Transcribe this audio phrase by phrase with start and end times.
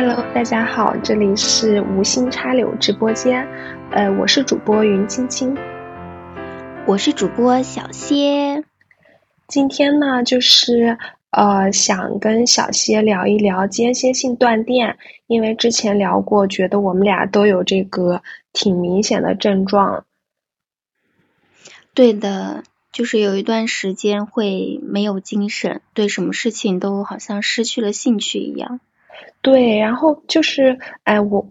[0.00, 3.44] Hello，大家好，这里是无心插柳直播间，
[3.90, 5.58] 呃，我是主播云青青，
[6.86, 8.62] 我是主播小歇。
[9.48, 10.96] 今天呢，就是
[11.30, 18.22] 呃，想跟小歇聊一聊间歇性断电，因为之前聊过，觉得我们俩都有这个
[18.52, 20.04] 挺明显的症状。
[21.92, 22.62] 对的。
[22.90, 28.80] 就是有一段时间会没有精神，对什么事情都好像失去了兴趣一样。
[29.42, 31.46] 对，然后就是，哎，我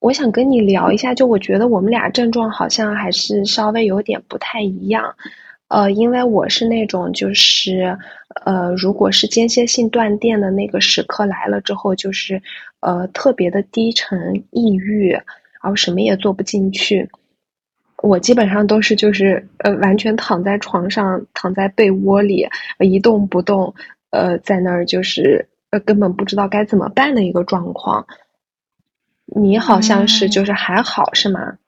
[0.00, 5.14] 我想跟你聊一下，就我觉得我们俩症状好像还是稍微有点不太一样。
[5.68, 7.96] 呃，因为我是那种就是，
[8.44, 12.40] 呃，如果是间歇性断电的那个时刻来了之后，就是
[12.80, 15.22] 呃特别的低沉、抑郁，然
[15.62, 17.08] 后什么也做不进去。
[18.02, 22.46] 我基本上都是就是呃完全躺在床上，躺在被窝里
[22.78, 23.74] 一动不动，
[24.10, 28.06] 呃在那儿就是呃根本不知道该怎么办的一个状况。
[29.24, 31.58] 你好像是就是还好是吗？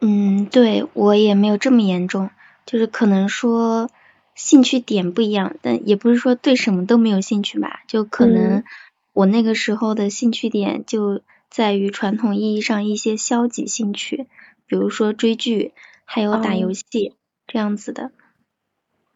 [0.00, 2.30] 嗯，对我也没有这么严重，
[2.66, 3.88] 就是可能说
[4.34, 8.64] 兴趣点不一样，但也不是说对什么都没有兴趣吧，就可能
[9.12, 14.26] 我那个时候的兴趣点就在于传统意义上一些消极兴趣。
[14.66, 15.72] 比如说追剧，
[16.04, 17.14] 还有打游戏
[17.46, 18.10] 这样子的。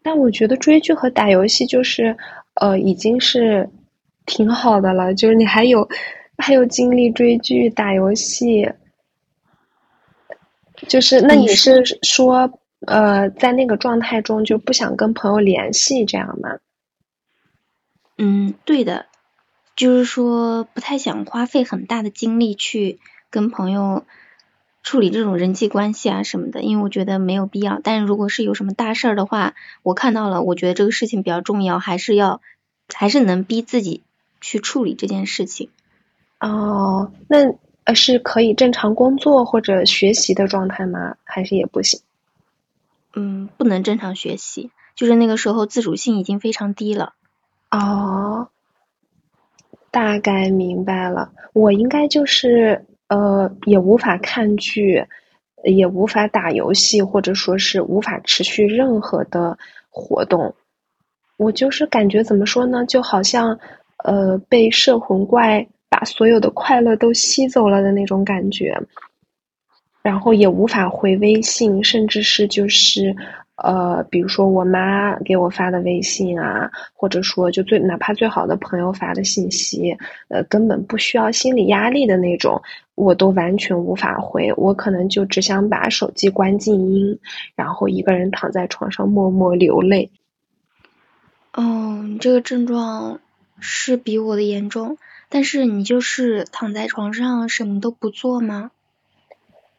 [0.02, 2.16] 但我觉得追剧和打游戏就是
[2.56, 3.68] 呃已经是
[4.26, 5.88] 挺好的了，就是你还有
[6.36, 8.70] 还有精力追剧打游戏，
[10.88, 16.58] 就是那你是说呃在那个状态中就不想跟朋友联系这样吗？
[18.18, 19.06] 嗯，对的，
[19.76, 22.98] 就是说不太想花费很大的精力去
[23.30, 24.04] 跟朋友。
[24.86, 27.80] 处理这种人际关系啊什么的，因为我觉得没有必要。
[27.82, 32.40] 但是如果是有什么大事儿的话，我看到了，我觉得这个事情比较重要，还是要，
[32.94, 34.04] 还是能逼自己
[34.40, 35.70] 去处理这件事情。
[36.38, 41.16] 哦，那呃是可以正常工作或者学习的状态吗？
[41.24, 41.98] 还是也不行？
[43.16, 47.14] 嗯，不能正常学习，就是那个时候自主性已经非常低了。
[47.72, 48.50] 哦，
[49.90, 52.86] 大概明白了，我应该就是。
[53.08, 55.04] 呃，也无法看剧，
[55.64, 59.58] 也无法打游戏，或者说是无法持续任何的
[59.88, 60.54] 活动。
[61.36, 63.58] 我就是感觉怎么说呢，就好像
[64.04, 68.76] 呃被摄魂怪把所有的快乐都吸走了的那种感觉。
[70.02, 73.14] 然后也无法回微信，甚至是就是。
[73.56, 79.96] 呃，比如说我妈给我发的微信啊，或者说就最哪怕最好的朋友发的信息，
[80.28, 82.60] 呃，根本不需要心理压力的那种，
[82.94, 84.52] 我都完全无法回。
[84.58, 87.18] 我可能就只想把手机关静音，
[87.54, 90.10] 然后一个人躺在床上默默流泪。
[91.52, 93.20] 嗯，这个症状
[93.58, 94.98] 是比我的严重，
[95.30, 98.70] 但是你就是躺在床上什么都不做吗？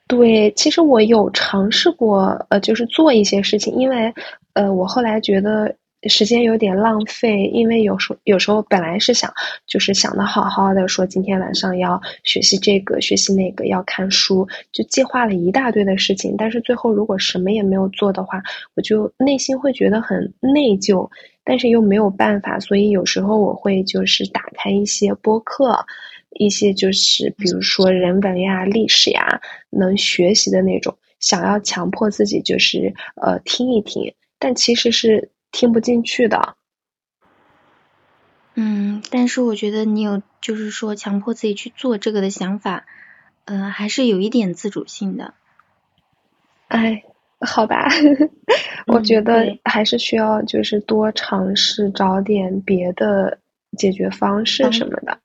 [0.07, 4.13] 对，其实我有尝试过，呃，就是做一些事情，因为，
[4.53, 5.75] 呃，我后来觉得
[6.07, 9.29] 时间有点浪费，因为有时候有时候本来是想，
[9.67, 18.41] 就是想的好好的，说今天晚上要学习这个，学习那个，要看书，就计划了一大堆的事情，但是最后如果什么也没有做的话，
[18.75, 21.05] 我就内心会觉得很内疚，
[21.43, 25.77] 但是又没有办法，所以有时候我会就是打开一些播客。
[26.37, 36.55] 一些就是比如说人文呀、历史呀，能学习的那种，想要强迫自己就是呃听一听，但其实是听不进去的。
[38.55, 42.85] 嗯，但是我觉得你有就是说强迫自己去做这个的想法，
[43.45, 45.33] 嗯，还是有一点自主性的。
[46.67, 47.03] 哎，
[47.39, 47.87] 好吧，
[48.87, 53.39] 我觉得还是需要就是多尝试找点别的
[53.77, 55.13] 解决方式什么的。
[55.13, 55.21] 嗯，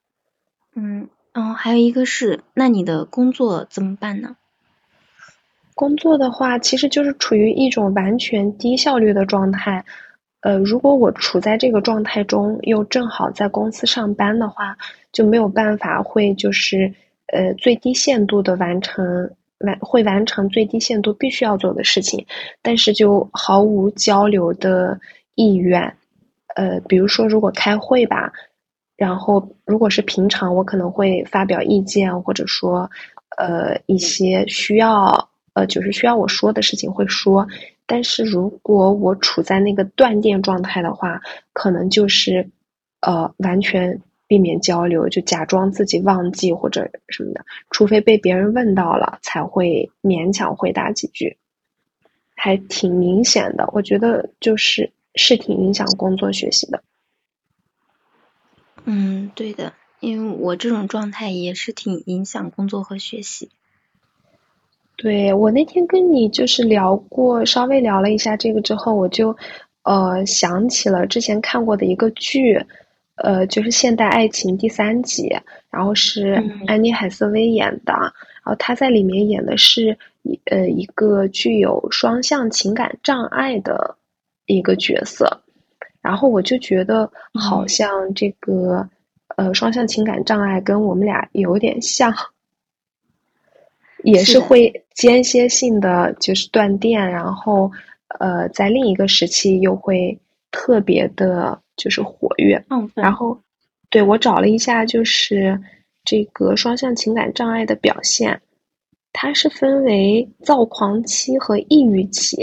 [0.74, 4.36] 嗯，然后，还有一个是，那你的工作怎么办呢？
[5.74, 9.84] 工作的话，其实就是处于一种完全低效率的状态。
[10.40, 14.76] 呃，如果我处在这个状态中，又正好在公司上班的话，
[15.12, 16.92] 就没有办法会就是
[17.26, 22.26] 呃最低限度的完成完会完成最低限度必须要做的事情，
[22.62, 25.00] 但是就毫无交流的
[25.34, 25.96] 意愿。
[26.56, 28.32] 呃，比如说如果开会吧。
[28.96, 32.90] 然后，如果是平常，我可能会发表意见，或者说，
[33.36, 37.46] 呃，一些需要，呃，就是需要我说的事情会说。
[37.86, 41.20] 但是如果我处在那个断电状态的话，
[41.52, 42.48] 可能就是，
[43.00, 51.36] 呃，完全避免交流，就假装自己忘记或者什么的，除非被别人问到了，才会勉强回答几句，
[52.36, 53.68] 还挺明显的。
[53.72, 56.82] 我觉得就是是挺影响工作学习的。
[58.84, 63.50] 嗯，对的，因为我这种状态也是挺影响工作和学习。
[64.96, 69.36] 对我那天跟你就是聊过，稍微聊了一下这个之后，我就
[69.82, 72.64] 呃想起了之前看过的一个剧，
[73.16, 75.28] 呃，就是《现代爱情》第三集，
[75.70, 78.12] 然后是安妮海瑟薇演的，然
[78.44, 83.96] 后她在里面演的是一呃一个具有双向情感障碍的
[84.46, 85.42] 一个角色，
[86.02, 88.86] 然后我就觉得好像这个
[89.36, 92.12] 呃双向情感障碍跟我们俩有点像。
[94.04, 97.70] 也是会间歇性的就是断电，然后
[98.18, 100.18] 呃，在另一个时期又会
[100.50, 102.60] 特别的，就是活跃。
[102.94, 103.38] 然后，
[103.90, 105.56] 对我找了一下，就是
[106.04, 108.42] 这个双向情感障碍的表现，
[109.12, 112.42] 它是分为躁狂期和抑郁期。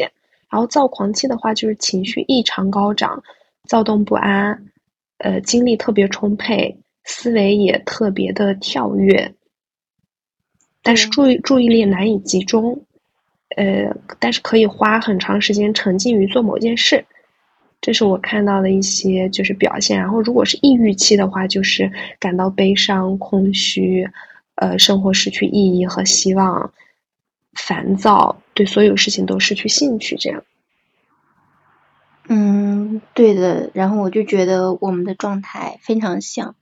[0.50, 3.22] 然后躁狂期的话，就是情绪异常高涨，
[3.70, 4.66] 躁动不安，
[5.20, 9.32] 呃，精力特别充沛，思维也特别的跳跃。
[10.82, 12.82] 但是注意注意力难以集中，
[13.56, 17.06] 呃，但是可以花很长时间沉浸于做某件事，
[17.80, 20.00] 这是我看到的一些就是表现。
[20.00, 24.10] 然后如果是抑郁期的话，就是感到悲伤、空虚，
[24.56, 26.74] 呃，生活失去意义和希望，
[27.54, 30.44] 烦躁，对所有事情都失去兴趣，这样。
[32.30, 33.70] 嗯，对的。
[33.74, 36.56] 然后我就觉得我们的状态非常像，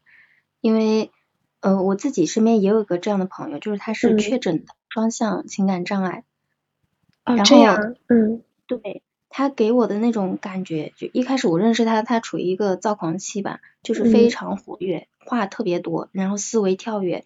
[0.62, 1.12] 因为。
[1.60, 6.24] 呃，我自己身边也有一个这样的朋友，就是他是确诊的双向情感障碍。
[7.26, 17.26] 哦，这样，嗯，对他给我的那种感觉，就一开始我认识他，他处于一个躁狂期吧，就是非常活跃，话特别多，然后思维跳跃。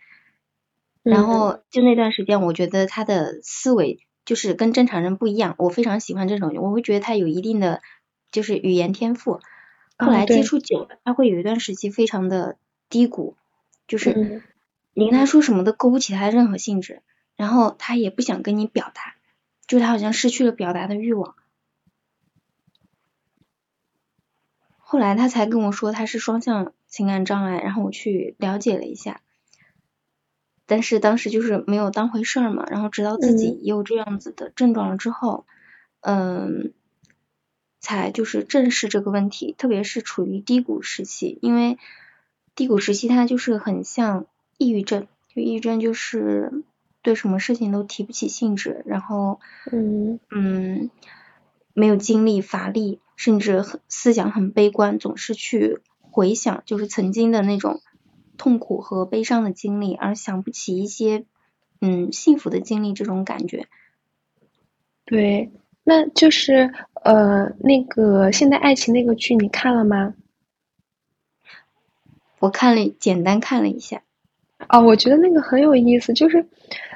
[1.04, 7.82] 然后就那段时间，我觉得他的思维就是跟正常人不一样，我非常喜欢这种，我会觉得他有一定的
[8.31, 9.39] 就是语言天赋。
[9.98, 12.57] 后来接触久了，他会有一段时期非常的
[12.89, 13.36] 低谷。
[13.88, 14.42] 就是
[14.94, 17.01] 你跟他说什么都勾不起他任何兴致，
[17.36, 19.16] 然后他也不想跟你表达，
[19.68, 21.36] 就他好像失去了表达的欲望。
[24.77, 29.22] 后来他才跟我说他是双向情感障碍，然后我去了解了一下，
[30.66, 35.45] 但是当时就是没有当回事儿嘛，然后直到自己也有这样子的症状了之后，
[36.01, 36.74] 嗯，
[37.81, 41.78] 才就是正视这个问题，特别是处于低谷时期，因为。
[42.54, 44.25] 低谷时期，它就是很像
[44.57, 46.66] 抑郁症，就抑郁症就是
[47.01, 49.39] 对什么事情都提不起兴致，然后
[49.72, 50.89] 嗯嗯
[51.74, 57.80] 没有精力、乏力，甚至很思想很悲观，总是去回想就是曾经的那种
[58.38, 61.24] 痛苦和悲伤的经历，而想不起一些
[61.80, 63.69] 嗯幸福的经历，这种感觉。
[65.06, 66.72] 对，那就是
[67.04, 70.13] 呃那个现代爱情那个剧你看了吗？
[72.39, 74.01] 我看了，简单看了一下，
[74.66, 76.44] 啊，我觉得那个很有意思，就是，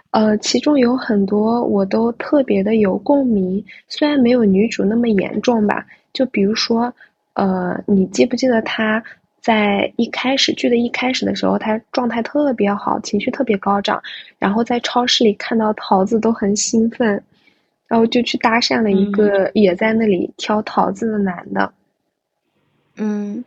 [0.09, 6.91] 呃，其中有很多我都特别的有共鸣，虽然没有女主那么严重吧，就比如说，
[7.33, 9.03] 呃，你记不记得她
[9.39, 14.01] 在一开始剧的一开始的时候，她状态特别好，情绪特别高涨，
[14.39, 17.23] 然后在超市里看到桃子都很兴奋，
[17.87, 21.73] 然后就去搭讪了一个也在那里挑桃子的男的，
[22.97, 23.43] 嗯。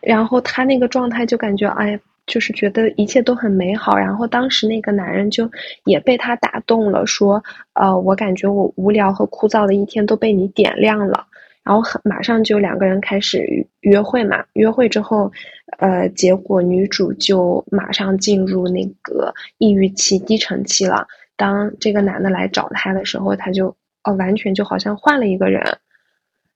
[0.00, 3.96] 然后他那个状态就感觉，哎，就是觉得一切都很美好。
[3.96, 5.48] 然后当时那个男人就
[5.84, 7.40] 也被他打动了，说，
[7.74, 11.26] 呃，我感觉我无聊和枯燥的一天都被你点亮了。
[11.62, 14.44] 然后很马上就两个人开始约会嘛。
[14.54, 15.30] 约会之后，
[15.78, 21.06] 呃，结果女主就马上进入那个抑郁期、低沉期了。
[21.36, 25.62] 当这个男的来找她的时候，她就哦，完全就好像换了一个人。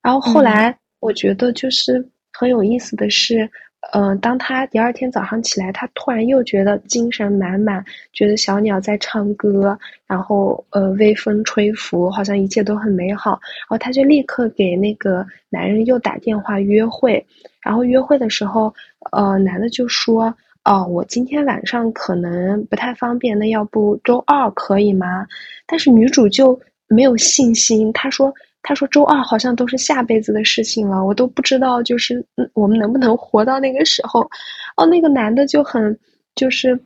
[0.02, 2.08] 然后后来我觉得就是。
[2.38, 3.50] 很有意思的是，
[3.94, 13.30] 嗯，当她第二天早上起来，她突然又觉得精神满满，觉得小鸟在唱歌，然后呃，微风吹拂，好像一切都很美好。
[13.30, 17.26] 然后她就立刻给那个男人又打电话约会。
[17.62, 18.74] 然后约会的时候，
[19.12, 25.26] 呃，男的就说：“哦，我今天晚上可能不太方便，那要不周二可以吗？”
[25.66, 26.58] 但是女主就
[26.88, 28.32] 没有信心，她说。
[28.68, 34.28] 他说：“周二好像都是下辈子的事情了，我都不知道，就是我们能不能活到那个时候。”
[34.76, 35.96] 哦，那个男的就很
[36.34, 36.76] 就是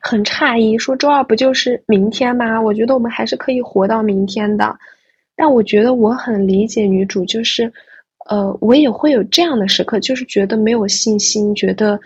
[0.00, 2.60] 很诧异，说：“周二不就是明天吗？
[2.60, 4.76] 我觉得我们还是可以活到明天的。”
[5.36, 7.72] 但我觉得我很理解女主，就是
[8.28, 12.00] 呃，我也会有这样的时刻，就是觉得没有信心，觉得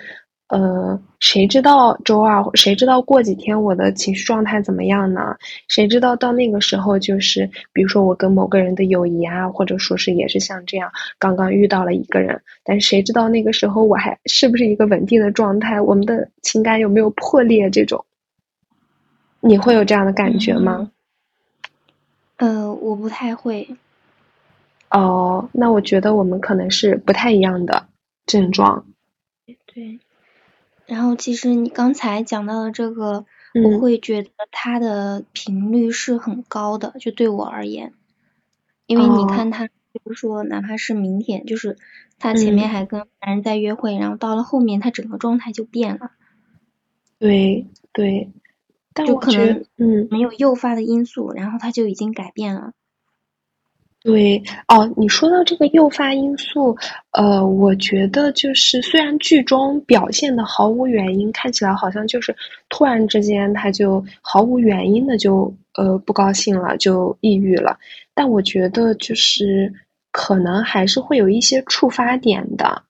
[0.50, 5.36] 呃，谁知道周二，谁知道过几天我的情绪状态怎么样呢？
[5.68, 10.90] 谁知道到那个时候，就是比如说我跟某个人的友谊啊，或者说是也是像这样，
[11.20, 15.80] 刚刚遇到了一个人，但是谁知道那个时候我还是不是一个稳定的状态？
[15.80, 17.70] 我们的情感有没有破裂？
[17.70, 18.04] 这种，
[19.38, 20.90] 你会有这样的感觉吗？
[22.38, 23.68] 呃，我不太会。
[24.90, 27.86] 哦，那我觉得我们可能是不太一样的
[28.26, 28.84] 症状。
[29.72, 30.00] 对。
[30.90, 33.24] 然后，其实你刚才讲到的这个，
[33.64, 37.92] 我会觉得它的频率是很高的，就对我而言，
[38.86, 41.76] 因为你看他，比如说哪怕是明天，就是
[42.18, 46.10] 他前面还跟男人在约会，然后到了后面，他整个状态就变了。
[47.20, 48.32] 对对，
[49.06, 50.08] 就可能嗯。
[50.10, 52.72] 没有诱发的因素，然后他就已经改变了。
[54.02, 56.74] 对哦，你说到这个诱发因素，
[57.10, 62.34] 呃，我觉得就是虽然剧中表现的毫无原因，看起来好像就是
[62.70, 67.78] 突然之间他就毫无原因的就呃不高兴了，就抑郁了，
[68.14, 69.70] 但我觉得就是
[70.12, 72.82] 可能还是会有一些触发点的，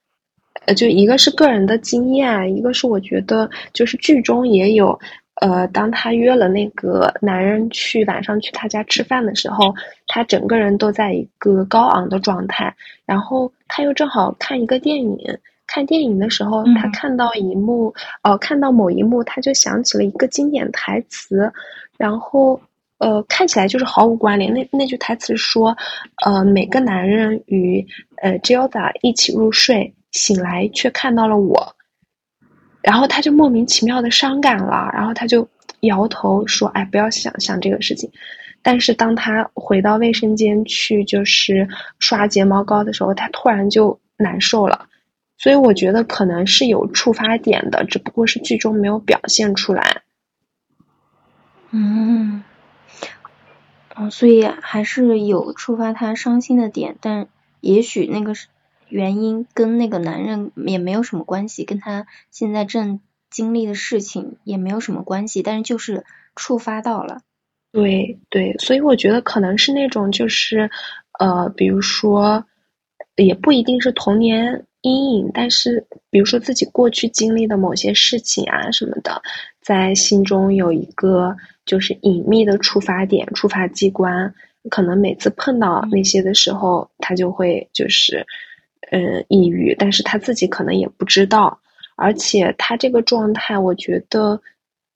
[0.65, 4.97] 呃，就一个是个人的经验，一个是我觉得就是剧中也有。
[5.41, 9.73] 呃，当他约了那个男人去晚上去他家吃饭的时候，
[10.05, 12.71] 他整个人都在一个高昂的状态。
[13.07, 15.17] 然后他又正好看一个电影，
[15.65, 21.51] 看电影的时候，他看到一幕，呃，看到某一幕，他就想起了一个经典台词，
[21.97, 22.61] 然后
[22.99, 24.53] 呃，看起来就是毫无关联。
[24.53, 25.75] 那那句台词说，
[26.23, 27.83] 呃，每个男人与
[28.21, 31.75] 呃 Jilda 一起入睡，醒来却看到了我。
[32.81, 35.47] 然后他就莫名其妙的伤感了，然后他就
[35.81, 38.11] 摇头说：“哎，不要想想这个事情。”
[38.63, 41.67] 但是当他回到卫生间去就是
[41.99, 44.87] 刷睫毛膏的时候，他突然就难受了。
[45.37, 50.01] 所以我觉得可能是有触发点的，只不过是剧中没有表现出来。
[51.71, 52.43] 嗯，
[53.95, 57.27] 哦，所以还是有触发他伤心的点，但
[57.59, 58.47] 也许那个是。
[58.91, 66.03] 原因跟那个男人也没有什么关系，跟他现在正经历的事情也没有什么关系，但是就是
[66.35, 67.21] 触发到了。
[67.71, 70.69] 对对，所以我觉得可能是那种就是
[71.19, 72.45] 呃，比如说
[73.15, 79.21] 也不一定是童年阴影，但是比如说自己过去经历的某些事情啊什么的，
[79.61, 84.33] 在心中有一个就是隐秘的触发点、触发机关，
[84.69, 88.27] 可能每次碰到那些的时候，他就会就是。
[88.91, 91.57] 嗯，抑郁，但是他自己可能也不知道，
[91.95, 94.41] 而且他这个状态，我觉得，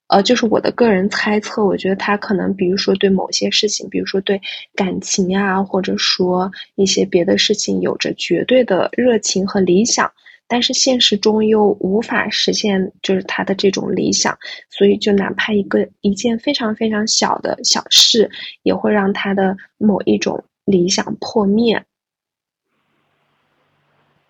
[0.07, 4.41] 呃，就是我的个人猜测，我觉得他可能，比如说对某些事情，比如说对
[4.75, 10.11] 感情啊，或者说一些别的事情，有着绝对的热情和理想，
[10.45, 14.37] 但是现实中又无法实现，就是他的这种理想，
[14.69, 18.29] 所以就哪怕一个一件非常非常小的小事，
[18.63, 21.81] 也会让他的某一种理想破灭。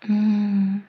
[0.02, 0.82] 嗯，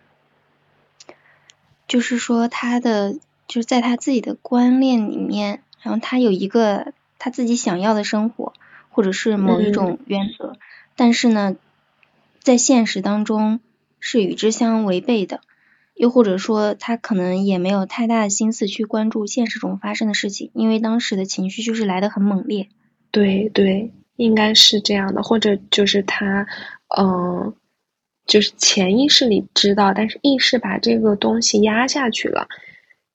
[1.87, 3.13] 就是说他的
[3.47, 8.53] 就是在他自己的观念里面，然后他有一个他自己想要的生活，
[8.89, 10.57] 或者是某一种原则，
[10.95, 11.55] 但是呢，
[12.41, 13.59] 在现实当中
[13.99, 15.39] 是与之相违背的，
[15.95, 22.67] 又或者说他可能也没有太大的心思去关注现实中发生的事情，因为当时的情绪就是来的很猛烈。
[23.09, 26.45] 对对，应该是这样的，或者就是他
[26.95, 27.55] 嗯。
[28.27, 32.45] 就是潜意识里知道，但是意识把这个东西压下去了。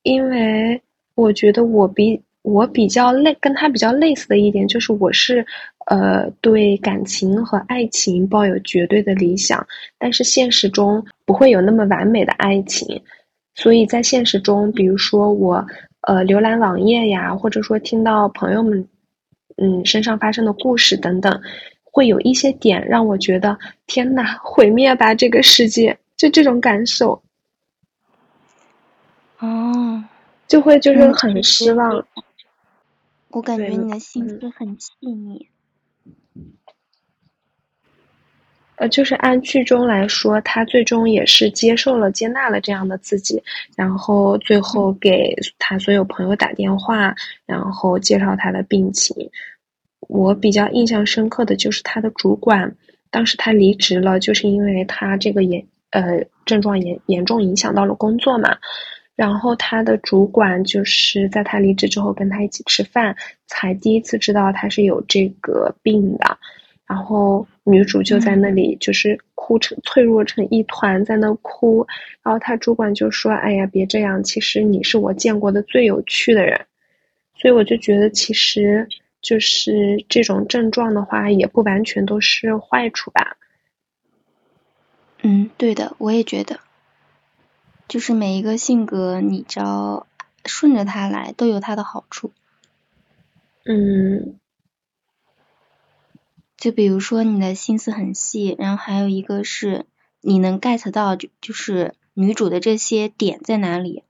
[0.03, 0.81] 因为
[1.15, 5.47] 我觉得我比我比较类跟他比较类似的一点就是，我是
[5.87, 9.65] 呃对感情和爱情抱有绝对的理想，
[9.99, 13.01] 但是现实中不会有那么完美的爱情。
[13.55, 15.65] 所以在现实中，比如说我
[16.09, 18.89] 呃浏览网页呀，或者说听到朋友们
[19.59, 21.41] 嗯身上发生的故事等等。
[21.93, 23.57] 会有一些点让我觉得
[23.87, 27.23] 天呐，毁灭吧这个世界，就这种感受。
[29.39, 30.03] 哦，
[30.49, 32.05] 就会就是很失望。
[33.29, 35.49] 我感觉你的心思很细腻。
[38.77, 43.41] 呃，就是按剧中来说，他最终也是接受了、接纳了这样的自己，
[43.77, 49.15] 然后最后给他所有朋友打电话，然后介绍他的病情。
[50.13, 52.77] 我比较印象深刻的就是他的主管，
[53.11, 58.59] 当时他离职了，就是因为他这个严呃症状严严重影响到了工作嘛。
[59.17, 63.17] 然后他的主管就是在他离职之后跟他一起吃饭，
[63.47, 66.37] 才第一次知道他是有这个病的。
[66.87, 71.87] 然后女主就在那里就是哭成脆弱成一团，在那哭。
[72.23, 76.61] 然后他主管就说：“哎呀，别这样，其实你是我见过的最有趣的人。”
[77.35, 78.87] 所以我就觉得，其实
[79.23, 83.39] 就是这种症状的话，也不完全都是坏处吧。
[85.23, 86.59] 嗯，对的，我也觉得，
[87.87, 90.07] 就是每一个性格，你只要
[90.45, 92.33] 顺着它来，都有它的好处。
[93.65, 94.39] 嗯。
[96.57, 99.87] 就比如说你的心思很细，然后还有一个是
[100.21, 104.05] 你能 get 到就就是女主的这些点在哪里。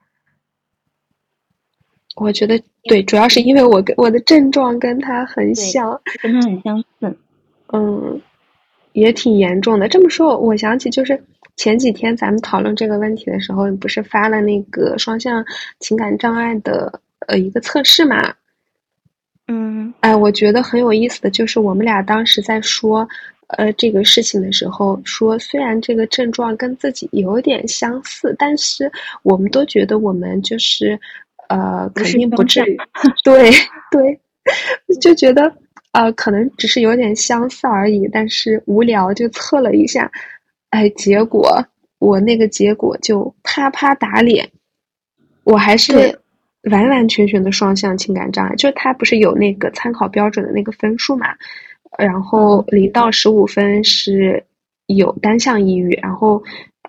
[2.16, 7.16] 我觉得对，主要是因为我跟我的症状跟他很像，跟他很相似。
[7.73, 8.21] 嗯，
[8.92, 9.88] 也挺严重的。
[9.88, 11.19] 这么说，我想起就是
[11.57, 15.42] 前几天咱们讨论这个问题的时候，不是发了那个双向
[15.81, 18.35] 情感障碍的呃一个测试嘛？
[19.49, 23.09] 嗯，哎，我觉得很有意思的就是我们俩当时在说，
[23.49, 28.90] 呃，这个事情的时候，说虽然这个症状跟自己有点相似，但是
[29.23, 30.99] 我们都觉得我们就是，
[31.52, 32.76] 呃，肯定不至于，
[33.23, 33.50] 对
[33.90, 34.21] 对，
[35.00, 35.54] 就觉得
[35.92, 40.11] 呃，可能只是有点相似而已，但是无聊就测了一下，
[40.71, 41.64] 哎，结果
[41.99, 44.50] 我那个结果就啪啪打脸，
[45.44, 46.18] 我还是。
[46.71, 51.26] 完完全全的双向情感障碍，就它不是有那个参考标准的那个分数嘛？
[51.99, 54.44] 然后零到十五分是
[54.87, 56.40] 有单向抑郁，然后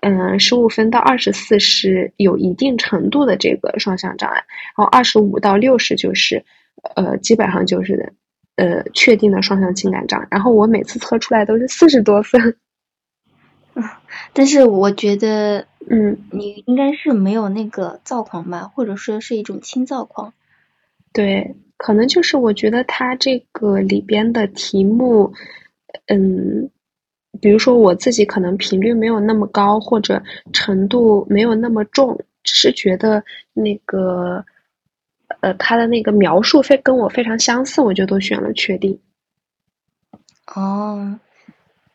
[0.04, 4.44] 嗯，十五分到二十四是有一定程度的这个双向障碍，
[4.76, 6.44] 然后二十五到六十就是
[6.94, 8.12] 呃，基本上就是
[8.56, 10.28] 呃确定的双向情感障碍。
[10.30, 12.56] 然后我每次测出来都是四十多分。
[14.34, 15.66] 但是我觉得。
[15.86, 20.32] 嗯，你应该是没有那个躁狂吧，或者说是一种轻躁狂。
[21.12, 25.34] 对，可能就是我觉得它这个里边的题目，
[26.06, 26.70] 嗯，
[27.40, 30.22] 比如说我自己可能频率没有那么高，或者
[30.52, 34.44] 程度没有那么重，只是觉得那个，
[35.40, 39.00] 呃，他的那个描述非跟我非常相似，我就都选了确定。
[40.54, 41.18] 哦，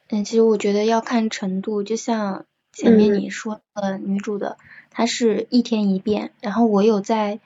[0.10, 2.46] 嗯，其实我觉得要看程度，就像。
[2.72, 4.58] 前面你说的女主的，
[4.92, 7.42] 她是一天一变，然后我有在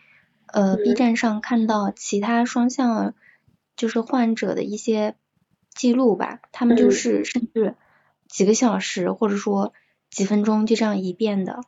[0.45, 3.15] 呃 B 站上看到其他双向
[3.75, 5.15] 就是患者的一些
[5.73, 7.73] 记录吧，他们就是甚至
[8.33, 9.73] 几个小时或者说
[10.09, 11.61] 几分钟就这样一遍的。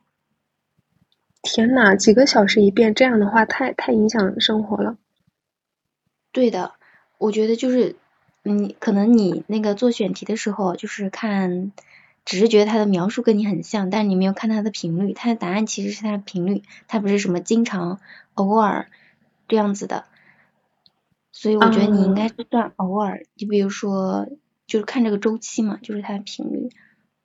[1.40, 4.96] 天呐，几个小时一遍，这样的话太太影响生活了。
[6.32, 6.72] 对的，
[7.18, 7.94] 我觉得就是
[8.42, 11.70] 你可能你那个做选题的时候就是看。
[12.24, 18.00] 只是觉得他的描述跟你很像，但是你没有看他的频率，他的答案其实是他的频率，他不是什么经常、
[18.34, 18.88] 偶尔
[19.46, 20.06] 这样子的，
[21.30, 24.26] 所以我觉得你应该是算偶尔，就比如说
[24.66, 26.68] 就是看这个周期嘛，就是它的频率。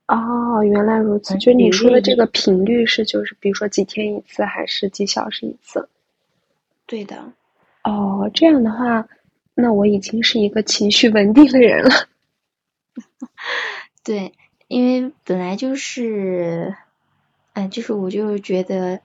[0.08, 5.90] 哦，原来如此，就你说的这个频率是就是比如说几天一次还是几小时一次？
[6.86, 7.34] 对的。
[7.84, 9.08] 哦，这样的话，
[9.56, 11.92] 那我已经是一个情绪稳定的人了。
[14.04, 14.34] 对。
[14.68, 16.78] 因为本来就是，
[17.52, 19.02] 哎，就是我就觉得，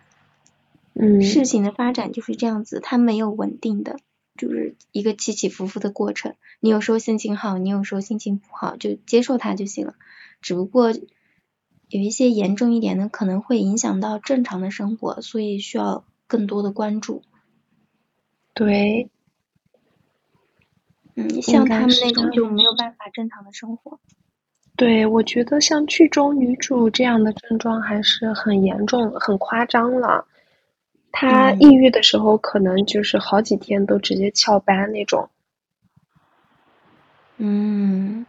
[0.94, 3.96] 嗯，事情的发展就是这样子，它没有稳定的，
[4.36, 6.36] 就是一个起起伏伏的过程。
[6.60, 9.94] 你有时候心情好，你有时候心情不好，就接受它就行了。
[10.40, 17.22] 只不过有一些严重一点的，可能会影响到正常的生活，所以需要更多的关注。
[18.54, 19.10] 对，
[21.14, 24.00] 嗯，像他们那种就没有办法正常的生活。
[24.76, 30.26] 对，我觉得像剧中女主这样的症状还是很严重、很夸张了。
[31.12, 35.30] 她抑郁的时候，可能就是好几天都直接翘班那种。
[37.36, 38.26] 嗯，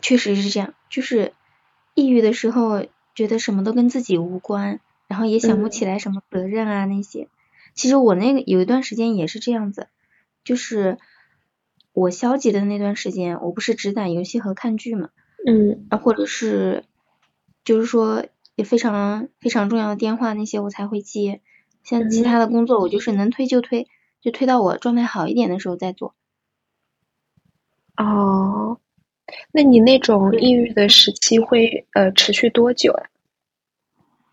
[0.00, 0.74] 确实是这样。
[0.90, 1.32] 就是
[1.94, 7.28] 抑郁的时候，觉得什么都跟自己无关，然后也想不起来什么责任啊那些。
[7.74, 9.88] 其实我那个有一段时间也是这样子，
[10.44, 10.98] 就是。
[11.94, 15.10] 我消极的那段时间，我不是只打游戏和看剧嘛，
[15.46, 16.84] 嗯，啊，或者是
[17.64, 21.42] 就是说也非常非常重要的电话那些我才会接，
[21.84, 23.88] 像其他的工作我就是能推就推，
[24.22, 26.14] 就推到我状态好一点的时候再做。
[27.96, 28.78] 哦，
[29.52, 33.10] 那你那种抑郁的时期会呃持续多久啊？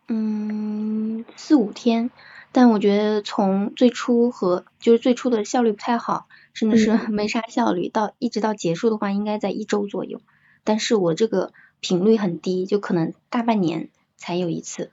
[0.07, 2.09] 嗯，四五天，
[2.53, 6.27] 但我觉得从最初和就是最初的效率不太好。
[6.51, 10.19] 甚至是 没啥效率，到一直到结束的话，应该在一周左右。
[10.63, 14.91] 但是我这个频率很低，就可能大半年才有一次。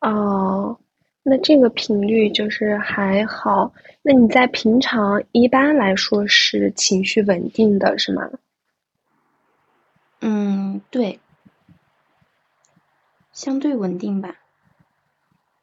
[0.00, 0.78] 哦，
[1.28, 3.72] 那这个频率就是还好。
[4.00, 8.30] 那你在平常一般来说是情绪稳定的，是吗？
[10.20, 11.18] 嗯，对，
[13.32, 14.36] 相对稳定吧。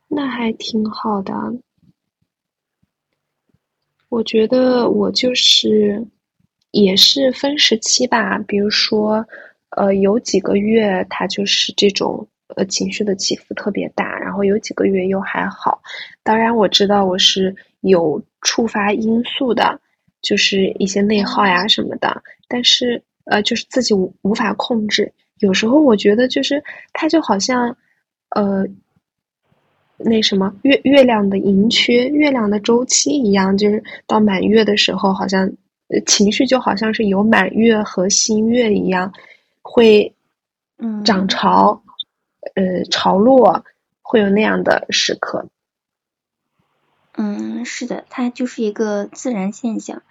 [0.10, 1.34] 那还挺好的。
[4.10, 6.06] 我觉得我就是
[6.72, 9.26] 也是分时期吧，比如说，
[9.70, 15.82] 呃，有几个月它就是这种呃情绪的起伏特别大，然后有几个月又还好。
[16.24, 19.80] 当然我知道我是有触发因素的，
[20.22, 25.12] 就是一些内耗呀什么的，但是呃就是自己无无法控制。
[25.40, 26.64] 有时候我觉得就是
[26.94, 27.76] 它就好像
[28.30, 28.66] 呃。
[30.06, 35.50] 那什么月月亮的盈缺，月亮的周期一样，就是到满月的时候，好像
[36.06, 39.10] 情绪就好像是有满月和新月一样，
[39.62, 40.12] 会
[41.06, 41.82] 涨潮，
[42.56, 43.66] 呃潮落，
[44.02, 45.50] 会有那样的时刻。
[47.14, 50.04] 嗯，是的，它就是一个自然现象。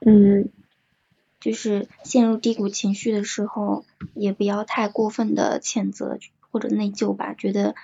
[0.00, 0.48] 嗯，
[1.40, 6.18] 就是陷入低谷情绪的时候，也不要太过分的谴责
[6.50, 7.74] 或者内疚吧，觉得。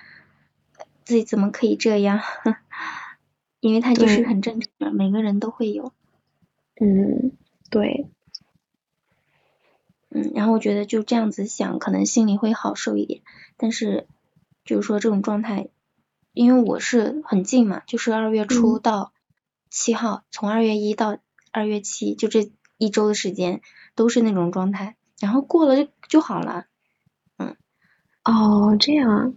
[1.03, 2.19] 自己怎么可以这样？
[3.61, 5.93] 因为他就是很正常的，每个人都会有。
[6.81, 7.31] 嗯，
[7.69, 8.07] 对。
[10.09, 13.21] 嗯，然后我觉得就这样子想，可能心里会好受一点。
[13.57, 14.07] 但是，
[14.63, 15.69] 就是说这种状态，
[16.33, 19.11] 因为我是很近嘛，就是二月初到
[19.69, 21.17] 七号，从二月一到
[21.51, 23.61] 二月七，就这一周的时间
[23.95, 26.65] 都是那种状态，然后过了就就好了。
[27.37, 27.55] 嗯。
[28.23, 29.33] 哦，这样。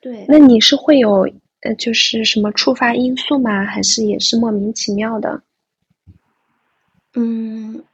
[0.00, 1.28] 对，那你是会有
[1.60, 3.64] 呃，就是什么触发因素吗？
[3.64, 5.42] 还是也是莫名其妙的？
[7.14, 7.84] 嗯，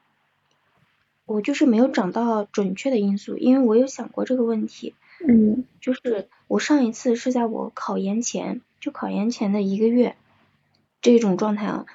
[1.25, 4.95] 我就是没有找到准确的因素，因为我有想过这个问题。
[5.27, 10.17] 嗯，就是我上一次是在我考研前，就考研前的一个月，
[11.01, 11.87] 这种状态啊，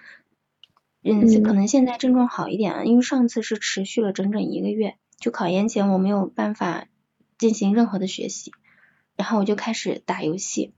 [1.03, 6.87] 嗯，可能现在症状好一点啊，因为上次是持续了整整一个月，就考研前我没有办法
[7.37, 8.51] 进行任何的学习。
[9.15, 10.73] 然后我就开始打游戏，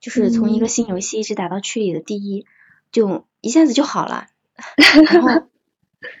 [0.00, 2.44] 就是从一个新游戏一直打到区里的第一，
[2.92, 4.26] 就一下子就好了。
[5.10, 5.48] 然后，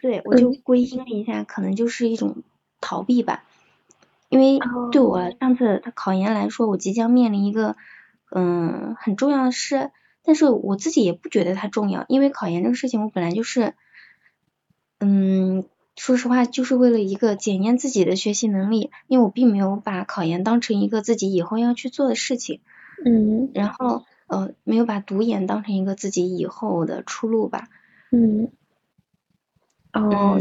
[0.00, 2.42] 对我就归因了一下，可能就是一种
[2.80, 3.44] 逃避吧。
[4.30, 4.58] 因为
[4.90, 7.76] 对我上次他考研来说，我即将面临一个
[8.30, 9.90] 嗯很重要的事，
[10.24, 13.74] 但是我自己也不觉得它重要，因为考研这个事情我本来就是
[15.00, 15.66] 嗯。
[15.96, 22.60] 说实话，就是为了一个检验自己的学习能力，因为我并没有把考研当成一个自己以后要去做的事情，
[23.04, 27.68] 嗯，然后呃，没有把读研当成一个自己以后的出路吧，
[28.12, 28.50] 嗯，
[29.92, 30.40] 哦，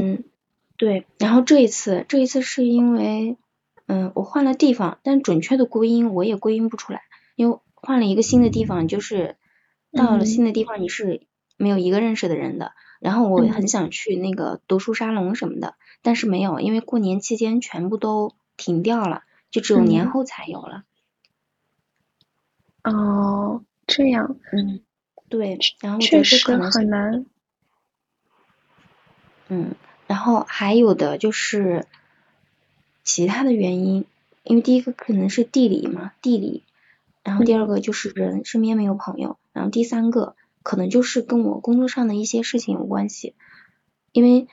[0.78, 3.36] 对，然后这一次，这一次是因为
[3.92, 7.02] 嗯，我换了地方，但准确的归因我也归因不出来，
[7.36, 9.36] 因为换了一个新的地方，就是
[9.92, 11.24] 到了新的地方，你是
[11.58, 12.74] 没有一个认识的人的。
[13.00, 15.74] 然后我很想去那个读书沙龙什么的，
[16.04, 20.84] 但是没有，因为过年期间全部都停掉了，就只有年后才有了。
[22.84, 24.82] 哦，这样，嗯，
[25.30, 27.26] 对，然后确实很难。
[29.48, 29.74] 嗯，
[30.06, 31.88] 然后还有的就是
[33.04, 34.06] 其他的原因，
[34.44, 36.64] 因为第一个可能是地理嘛，地理，
[37.24, 40.36] 然后第二个就是人身边没有朋友，然后第三个。
[40.62, 43.34] 可能就是跟我工作上的一些事情有关系，
[44.12, 44.48] 因为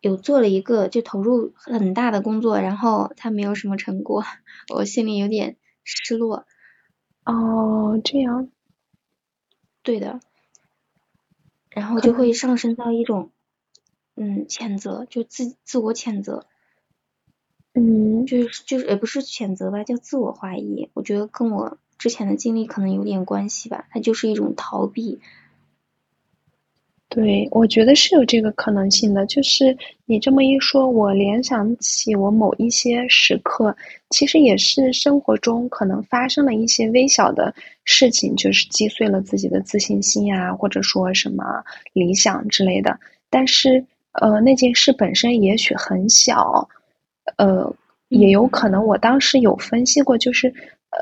[0.00, 4.24] 有做了一个就投入很大的工作，然后他没有什么成果，
[4.74, 6.46] 我心里有点失落。
[7.24, 8.48] 哦，这样，
[9.82, 10.20] 对的，
[11.68, 13.30] 然后就会上升到一种
[14.16, 16.46] 嗯谴责，就自自我谴责，
[17.74, 20.90] 嗯，就是就是也不是谴责吧，叫自我怀疑。
[20.92, 25.20] 我觉得跟我之前的经历可能有点关系吧，它就是一种逃避。
[27.08, 29.26] 对，我觉得是有这个可能性的。
[29.26, 33.76] 就是你这么一说，我联想起我某一些时刻，
[34.08, 37.54] 其实也是生活中可能发生了一些微小的
[37.84, 42.98] 事情，就是击碎了自己的自信心呀，或者说什么理想之类的。
[43.28, 46.66] 但是，呃，那件事本身也许很小，
[47.36, 47.74] 呃，
[48.08, 50.52] 也有可能我当时有分析过，就是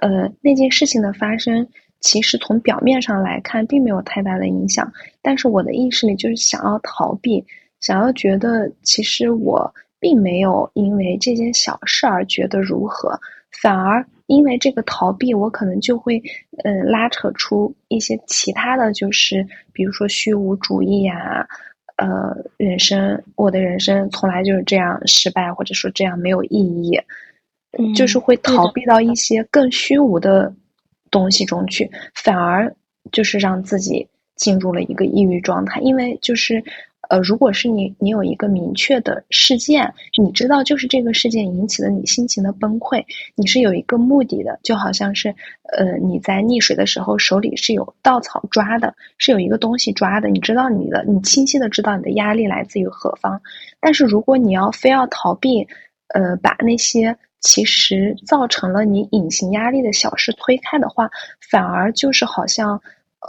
[0.00, 1.66] 呃，那件事情的发生。
[2.00, 7.44] 其实从表面上来看，并没有太大的影响，但是我的意识里就是想要逃避，
[7.78, 13.20] 想要觉得其实我并没有因为这件小事而觉得如何，
[13.60, 16.22] 反而因为这个逃避，我可能就会
[16.64, 21.46] 嗯拉扯出一些其他的就是比如说虚无主义呀，
[22.00, 27.00] 呃，人生我的人生从来就是这样失败，或者说这样没有意义，
[27.94, 30.52] 就是会逃避到一些更虚无的。
[31.12, 32.72] 东西中去，反而
[33.10, 36.62] 就是让自己进入了一个抑郁状态，因为就是。
[37.10, 39.92] 呃，如果是你，你有一个明确的事件，
[40.22, 45.34] 你知道就是这个事件引起了你心情的崩溃，你是有一个目的的，就好像是，
[45.76, 53.42] 呃，你在溺水的时候手里是有稻草抓的，是有一个东西抓的，你知道你的，你清晰的知道你的压力来自于何方。
[53.80, 55.66] 但是如果你要非要逃避，
[56.14, 61.10] 呃，把那些其实造成了你隐形压力的小事推开的话，
[61.50, 62.80] 反而就是好像，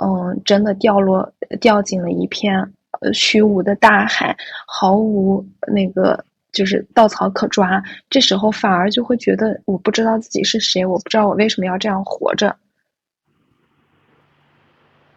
[0.04, 2.72] 嗯，真的掉落掉进了一片。
[3.02, 7.84] 呃，虚无的大海，毫无那个就是稻草可抓。
[8.10, 12.56] 这时候反而就会觉得，我不知道自己是谁，我不知道我为什么要这样活着。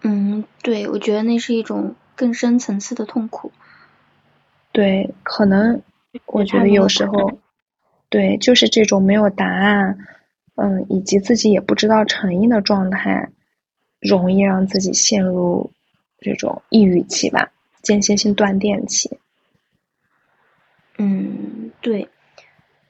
[0.01, 3.53] 嗯，对，我觉得那是一种更深层次的痛苦。
[4.73, 5.83] 对，可能
[6.27, 7.39] 我觉得有时候，
[8.09, 9.99] 对，就是这种没有答案，
[10.57, 13.29] 嗯，以及自己也不知道成因的状态，
[14.01, 15.71] 容易让自己陷入
[16.19, 17.51] 这种抑郁期吧。
[17.85, 19.19] 间歇性断电期，
[20.97, 22.09] 嗯，对，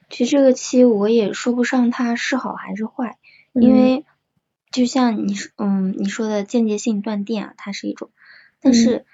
[0.09, 3.17] 其实这个期我也说不上它是好还是坏，
[3.51, 4.05] 因为
[4.71, 8.09] 就像你说，嗯，你说的间接性断电啊，它是一种，
[8.61, 9.05] 但是，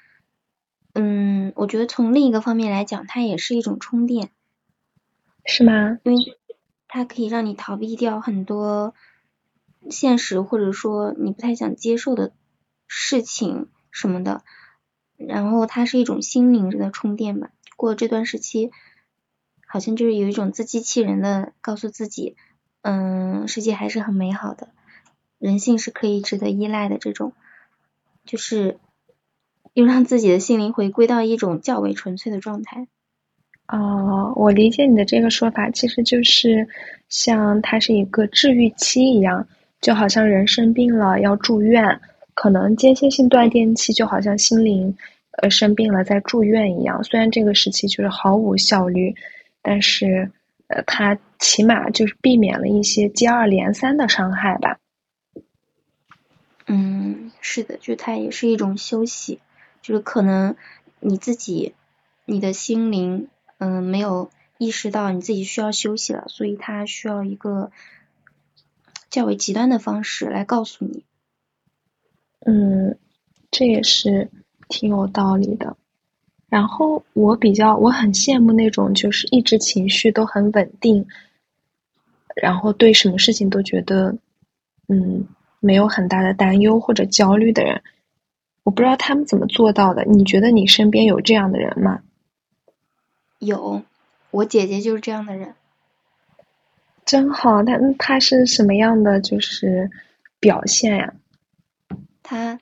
[0.93, 4.29] 嗯，我觉得从另一个方面来讲，它也是一种充电，
[5.45, 5.97] 是吗？
[6.03, 6.37] 因为
[6.87, 8.93] 它可以让你逃避掉很多
[9.89, 12.33] 现实或者说你不太想接受的
[12.87, 14.43] 事情什么的。
[15.27, 17.51] 然后它是一种心灵的充电吧。
[17.77, 18.71] 过这段时期，
[19.65, 22.35] 好像就是有一种自欺欺人的告诉自己，
[22.81, 24.69] 嗯，世界还是很美好的，
[25.39, 26.97] 人性是可以值得依赖的。
[26.97, 27.33] 这种
[28.25, 28.77] 就是
[29.73, 32.87] 又让自己的心灵回归到一种较为纯粹的状态。
[33.67, 36.67] 哦，我理解你的这个说法，其实就是
[37.07, 39.47] 像它是一个治愈期一样，
[39.79, 42.01] 就好像人生病了要住院。
[42.41, 44.97] 可能间歇性断电期就好像心灵，
[45.29, 47.03] 呃生病了在住院一样。
[47.03, 49.13] 虽然这个时期就是毫无效率，
[49.61, 50.31] 但是，
[50.65, 54.79] 呃，它起码就是避免了一些接二连三的伤害吧。
[56.65, 59.39] 嗯，是的，就它也是一种休息，
[59.83, 60.55] 就是可能
[60.99, 61.75] 你自己，
[62.25, 63.27] 你的心灵，
[63.59, 67.69] 嗯，没有意识到你自己需要休息了，所以它需要一个
[69.11, 71.03] 较为极端的方式来告诉你。
[72.45, 72.97] 嗯，
[73.49, 74.29] 这也是
[74.67, 75.75] 挺有道理的。
[76.49, 81.07] 然后我比较我很羡慕那种就是一直情绪都很稳定，
[82.35, 84.17] 然后对什么事情都觉得
[84.87, 85.27] 嗯
[85.59, 87.81] 没有很大的担忧或者焦虑的人。
[88.63, 90.03] 我不知道他们怎么做到的。
[90.05, 92.01] 你觉得你身边有这样的人吗？
[93.39, 93.81] 有，
[94.29, 95.55] 我姐姐就是这样的人。
[97.05, 99.89] 真好，她她是什么样的就是
[100.39, 101.13] 表现呀？
[102.31, 102.61] 他，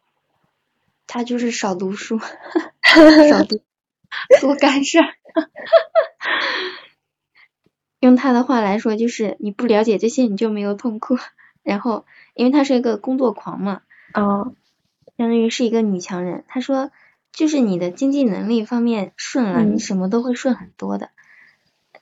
[1.05, 2.17] 他就是少读书，
[3.29, 3.61] 少读，
[4.41, 4.97] 多干事。
[7.99, 11.19] 用他的话来说，就是你不了解这些，你就没有痛苦。
[11.61, 13.83] 然后，因为他是一个工作狂嘛，
[14.15, 14.55] 哦，
[15.17, 16.43] 相当于是一个女强人。
[16.47, 16.89] 他说，
[17.31, 21.11] 就是你的经济能力方面顺了，你什么都会顺很多的。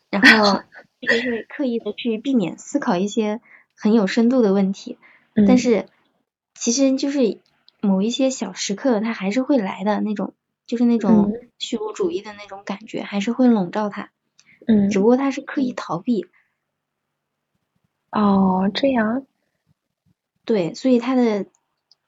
[0.09, 0.63] 然后，
[1.01, 3.41] 就是刻意的去避免思考一些
[3.75, 4.97] 很有深度的问题，
[5.45, 5.87] 但是
[6.53, 7.41] 其实就是。
[7.81, 10.33] 某一些小时刻，他还是会来的那种，
[10.65, 14.11] 就是那种虚无主义的那种感觉，还是会笼罩他。
[14.67, 16.27] 嗯，只不过他是刻意逃避。
[18.11, 19.25] 哦，这样。
[20.43, 21.45] 对，所以他的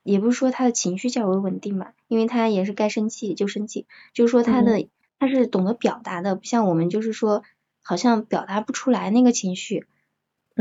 [0.03, 4.87] 也不是说他的情绪较为稳定吧，因为他也是该生气就生气，就是说他的
[5.19, 7.43] 他是懂得表达的，不像我们就是说
[7.81, 9.85] 好像表达不出来那个情绪。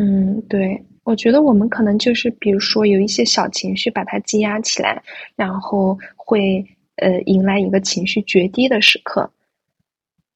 [0.01, 5.03] 嗯，对，我觉得我们可能就是，比如说有一些小情绪，把它积压起来，
[5.35, 6.65] 然后会
[6.99, 9.29] 呃迎来一个情绪决堤的时刻。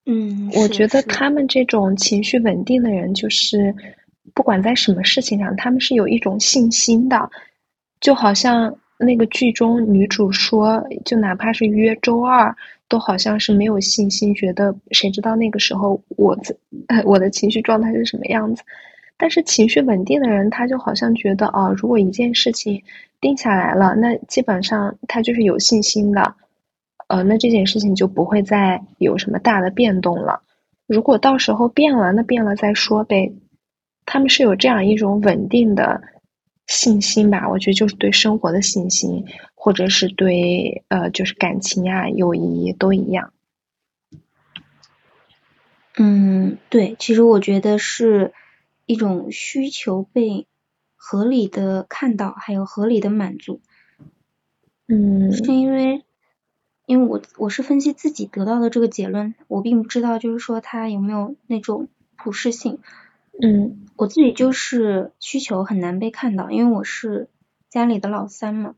[0.05, 3.73] 嗯，我觉得他们这种情绪稳定的人，就是
[4.35, 7.31] 不管在什么事情上，他们是有一种信心的，
[8.01, 12.53] 就好像那个剧中女主说，就哪怕是约周二，
[12.89, 16.37] 都好像是没有信心，觉得谁知道那个时候我
[17.07, 18.65] 我的情绪状态是什么样子。
[19.23, 22.83] 但是情绪稳定的人，他就好像觉得哦，如果一件事情
[23.21, 26.35] 定下来了，那基本上他就是有信心的，
[27.07, 30.43] 呃，那这件事情就不会再有什么大的变动了。
[30.89, 33.33] 如果到时候变了，那变了再说呗。
[34.07, 36.03] 他们是有这样一种稳定的
[36.67, 37.49] 信心吧？
[37.49, 43.33] 我觉得就是对生活的信心，或者是对呃，就是感情呀、友谊都一样。
[45.97, 48.33] 嗯，对，其实我觉得是。
[48.93, 50.47] 一种需求被
[50.97, 53.61] 合理的看到，还有合理的满足。
[54.87, 56.05] 嗯，是因为，
[56.85, 62.81] 因为我我是分析自己得到的这个结论，我并不知道就是说他有没有那种普适性。
[63.41, 67.31] 嗯，我自己就是需求很难被看到，因为我是
[67.71, 68.75] 家里的老三嘛，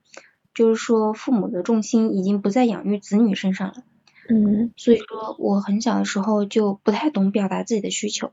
[0.54, 3.82] 就是说父母的重心已经不在养育子女身上了。
[4.28, 8.30] 嗯，所以说我很小的时候就不太懂表达自己的需求，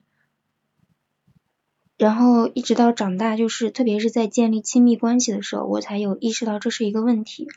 [2.01, 7.47] 然后一直到长大，就是特别是在建立亲密关系的时候，我才有意识到这是一个问题。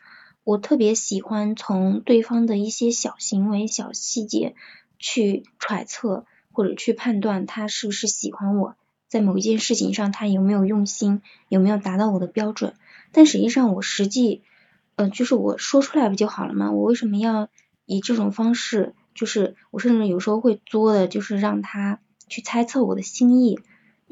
[0.44, 4.54] 我特别喜欢从对方的一些小行为、小细节
[4.98, 8.76] 去揣测或者去判断他是不是喜欢我，
[9.09, 12.74] 在某一件事情上他有没有用心，有没有达到我的标准。
[13.12, 14.42] 但实际上我实际，
[14.96, 16.70] 呃，就是我说出来不就好了吗？
[16.70, 17.48] 我为什么要？
[17.87, 23.59] 以这种方式，就是我甚至有时候会作的，就是让他去猜测我的心意。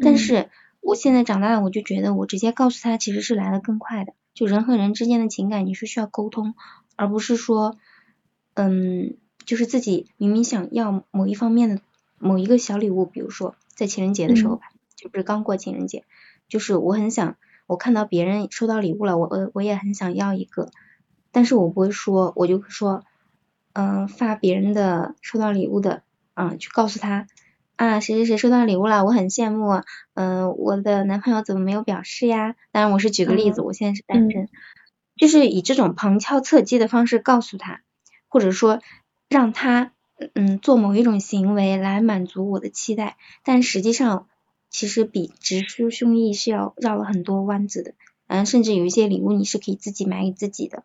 [0.00, 0.48] 但是
[0.80, 4.14] 我现在长大了，我就觉得我直接告诉他其实是来的更快的。
[4.34, 6.54] 就人和人之间的情感，你是需要沟通，
[6.96, 7.76] 而不是说，
[8.54, 11.80] 嗯，就是自己明明想要某一方面的
[12.18, 16.04] 某一个小礼物，比如说在情人节的时候吧，就不是刚过情人节，
[16.48, 20.70] 就是我很想，我看到别人收到礼物了，我我我也很想要一个，
[21.30, 23.04] 但是我不会说，我就说。
[23.74, 26.02] 嗯，发别人的收到礼物的，
[26.34, 27.26] 嗯，去告诉他
[27.76, 29.82] 啊，谁谁谁收到礼物了，我很羡慕，
[30.14, 32.54] 嗯，我的男朋友怎么没有表示呀？
[32.70, 34.48] 当然我是举个例子，我现在是单身，
[35.16, 37.80] 就是以这种旁敲侧击的方式告诉他，
[38.28, 38.80] 或者说
[39.28, 39.92] 让他
[40.34, 44.28] 嗯做某一种行为来满足我的期待，但实际上
[44.70, 47.94] 其实比直抒胸臆是要绕了很多弯子的，
[48.28, 50.84] 嗯，甚至有一些礼物你是可以自己买给自己的。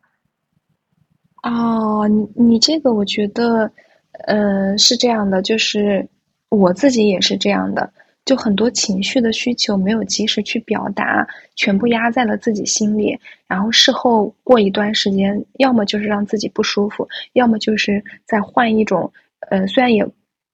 [1.42, 3.70] 哦，你你这个我觉得，
[4.10, 6.08] 呃，是这样的，就是
[6.48, 7.92] 我自己也是这样的，
[8.24, 19.12] 就很多情绪的需求没有及时去表达，全部压在了自己心里，然后事后过一段时间，要么就是让自己不舒服，要么就是再换一种，
[19.50, 20.06] 呃，虽然也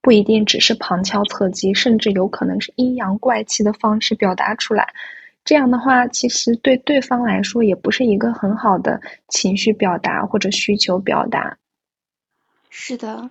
[0.02, 4.92] 不一定只是旁敲侧击，甚至有可能是阴阳怪气的方式表达出来。
[5.44, 11.56] 这样的话，其实对对方来说也不是一个很好的情绪表达或者需求表达。
[12.70, 13.30] 是的，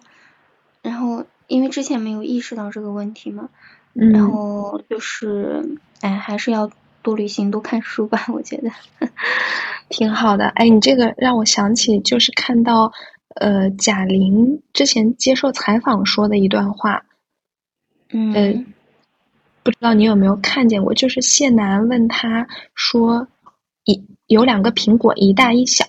[0.81, 3.49] 然后因为之前没有意识到这个问题嘛，
[3.93, 6.69] 嗯，然后就是哎，还是要
[7.01, 8.69] 多旅行、多看书吧，我觉得
[9.89, 10.45] 挺好的。
[10.47, 12.91] 哎，你这个让我想起就是看到
[13.35, 17.05] 呃贾玲之前接受采访说的一段话，
[18.11, 18.65] 嗯。
[19.65, 20.93] 不知道你有没有看见过？
[20.93, 23.25] 就是谢楠问他说
[23.87, 25.85] ：“一有两个苹果，一大一小，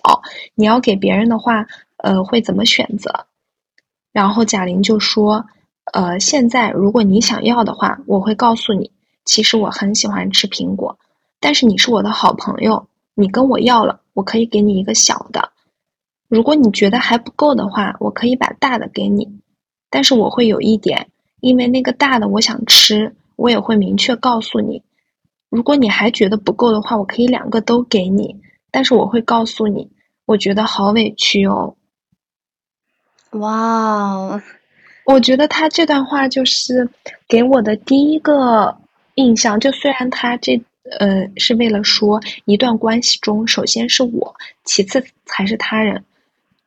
[0.53, 3.27] 你要给别人的话，呃，会怎么选择？”
[4.15, 5.45] 然后贾玲就说
[5.91, 8.93] ：“呃，现在如果你想要的话，我会告诉你，
[9.25, 10.97] 其实我很喜欢吃苹果，
[11.41, 15.49] 但是你是我的好朋友，你跟我要了，我可以给你一个小的。
[16.29, 19.41] 如果你觉得还不够的话，我可以把大的给你，
[19.89, 21.09] 但是我会有一点，
[21.41, 24.81] 因为那个大的我想吃。”我也会明确告诉你，
[25.49, 28.39] 如果你还觉得不够的话，我可以两个都给你。
[28.71, 29.91] 但是我会告诉你，
[30.25, 31.75] 我觉得好委屈哦。
[33.39, 34.41] 哇哦，
[35.05, 36.87] 我觉得他这段话就是
[37.27, 38.77] 给我的第一个
[39.15, 39.59] 印象。
[39.59, 40.61] 就虽然他这
[40.99, 46.03] 呃是为了说一段关系中，首先是我，其次才是他人。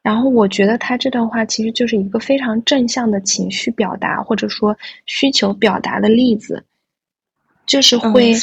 [0.02, 4.76] 然后我觉得他这段话其实就是一个非常正向的情绪表达，或者说
[5.06, 6.64] 需求表达的例子，
[7.66, 8.34] 就是会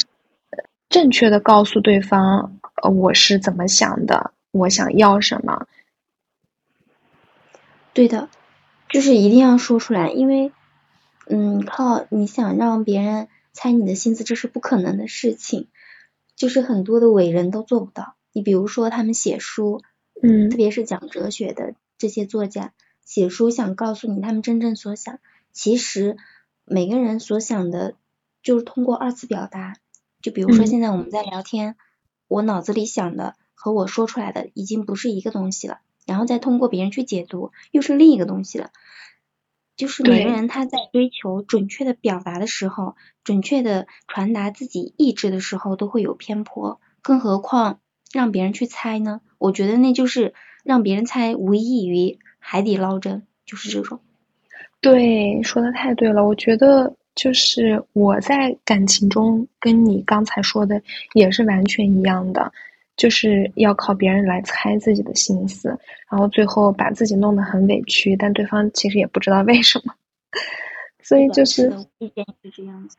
[0.88, 5.66] 正确的告诉对方，呃，我是怎么想的，我想要什么。
[7.96, 8.28] 对的，
[8.90, 10.52] 就是一定要说出来，因为，
[11.26, 15.68] 嗯，靠你想让别人猜你的心思，这是不可能的事情，
[16.36, 18.14] 就是很多的伟人都做不到。
[18.32, 19.82] 你比如说他们写书。
[20.22, 22.72] 嗯，特别是讲哲学的这些作家
[23.04, 25.18] 写书，想告诉你他们真正所想。
[25.52, 26.16] 其实
[26.64, 27.96] 每个人所想的，
[28.42, 29.76] 就是通过二次表达。
[30.22, 31.76] 就比如说现在我们在聊天，
[32.28, 38.70] 我脑子里想的和我说出来的已经不是一个东西了，然后再通过别人去解读，又是另一个东西了。
[39.76, 47.80] 就是每个人他在追求准确的表达的时候，准确的传达自己意志的时候，都会有偏颇，更何况。
[48.12, 49.20] 让别人去猜呢？
[49.36, 50.32] 我觉得那就是
[50.64, 54.00] 让别人猜，无异于海底捞针，就是这种。
[54.80, 56.24] 对，说的太对了。
[56.24, 60.80] 我觉得就是我在感情中跟你刚才说的
[61.12, 62.52] 也是完全一样的，
[62.96, 65.68] 就是要靠别人来猜自己的心思，
[66.10, 69.94] 然后最后把自己弄得很委屈，但对方其实也不知道为什么。
[71.02, 72.98] 所以就是意见是这样子。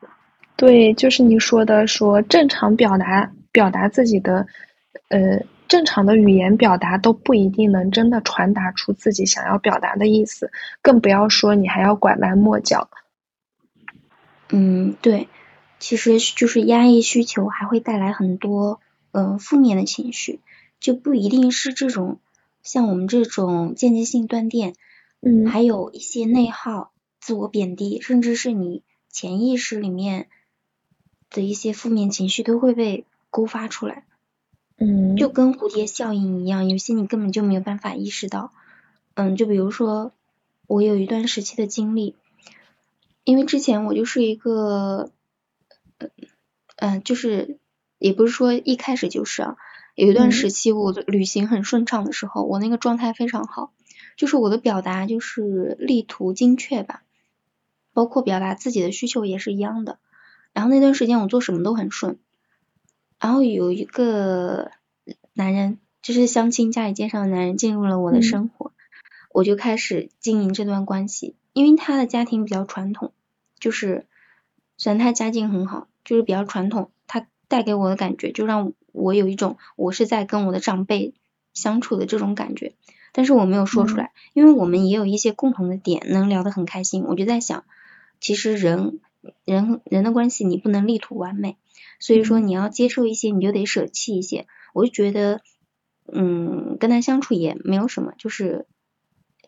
[0.56, 4.46] 对，就是你说的，说正常表达表达自己的。
[5.10, 10.50] 呃，正常的语言表达都不一定能真的传达出自己想要表达的意思，
[10.82, 12.90] 更不要说你还要拐弯抹角。
[14.50, 15.28] 嗯，对，
[15.78, 18.80] 其实就是压抑需求还会带来很多
[19.18, 20.38] 嗯负面的情绪，
[20.78, 22.20] 就不一定是这种
[22.62, 24.74] 像我们这种间接性断电，
[25.20, 30.28] 嗯，还有一些内耗、自我贬低，甚至是你潜意识里面
[31.30, 34.04] 的一些负面情绪都会被勾发出来。
[34.76, 38.52] 嗯，就跟蝴蝶效应一样，有些你根本就没有办法意识到。
[39.14, 40.12] 嗯，就比如说
[40.68, 42.14] 我有一段时期的经历，
[43.24, 45.10] 因为之前我就是一个，
[46.76, 47.58] 嗯，就是
[47.98, 49.56] 也不是说一开始就是啊，
[49.94, 53.72] 有一段时期我的旅行很顺畅的时候，我那个状态非常好，
[54.16, 57.02] 就是我的表达就是力图精确吧，
[57.92, 59.98] 包括表达自己的需求也是一样的。
[60.52, 62.18] 然后那段时间我做什么都很顺。
[63.20, 64.70] 然后有一个
[65.32, 68.72] 男人，就是相亲家里介绍的男人进入了我的生活，
[69.32, 71.34] 我就开始经营这段关系。
[71.52, 73.12] 因为他的家庭比较传统，
[73.58, 74.06] 就是
[74.76, 76.97] 虽然他家境很好，就是比较传统，他
[77.48, 81.14] 带给我的感觉就让我有一种我是在跟我的长辈
[81.54, 82.74] 相处的这种感觉。
[83.12, 87.04] 但是我没有说出来，因为我们也有一些共同的点，能聊得很开心。
[87.04, 87.64] 我就在想，
[88.20, 89.00] 其实人
[89.44, 91.56] 人人的关系，你不能力图完美。
[91.98, 94.46] 所以说你要接受一些，你就得舍弃一些。
[94.72, 95.40] 我就觉得，
[96.12, 98.66] 嗯，跟他相处也没有什么，就是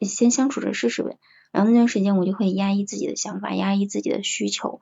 [0.01, 1.19] 先相处着试试呗。
[1.53, 4.81] 然后那段时间我就会压抑自己的想法，压抑自己的需求。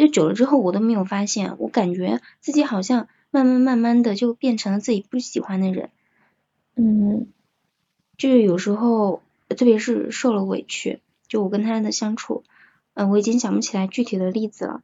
[0.00, 5.90] 就久了之后，我都没有发现，我感觉自己好像慢慢慢慢的就变成了自己不喜欢的人。
[6.74, 7.26] 嗯，
[8.16, 12.44] 就是有时候，特别是受了委屈，就我跟他的相处，
[12.94, 14.82] 嗯，我已经想不起来具体的例子了。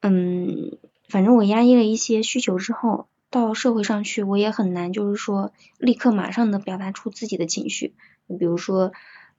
[0.00, 0.76] 嗯，
[1.08, 7.94] 反正我压抑了一些需求之后，到社会上去，我也很难，就是说立刻马上的表达出自己的情绪。
[8.26, 8.90] 比如说，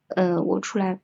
[0.08, 0.98] 呃，我出来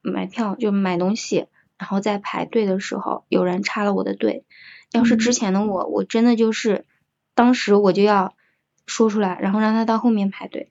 [0.00, 1.48] 买票就买东西，
[1.78, 4.44] 然后在排队的时候，有人插了我的队。
[4.92, 6.84] 要是之前的我，我真的就是
[7.34, 8.34] 当时我就要
[8.86, 10.70] 说出来，然后让他到后面排队。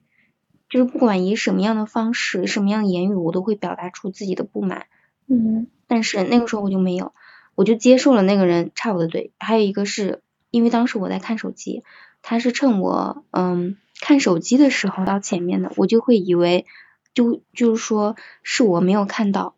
[0.68, 4.86] 就是不管以什么样的方式、什么样的言语，我都会表达出自己的不满。
[5.26, 7.14] 嗯，但是那个时候我就没有。
[7.54, 11.84] 我就接受了那个人插我的队，还有一个是因为当时我在看手机，
[12.22, 16.66] 他是趁我嗯看手机的时候到前面的，我就会以为
[17.14, 19.56] 就就是说是我没有看到，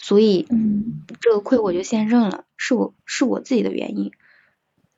[0.00, 4.10] 所以嗯这个亏我就先认了，是我是我自己的原因，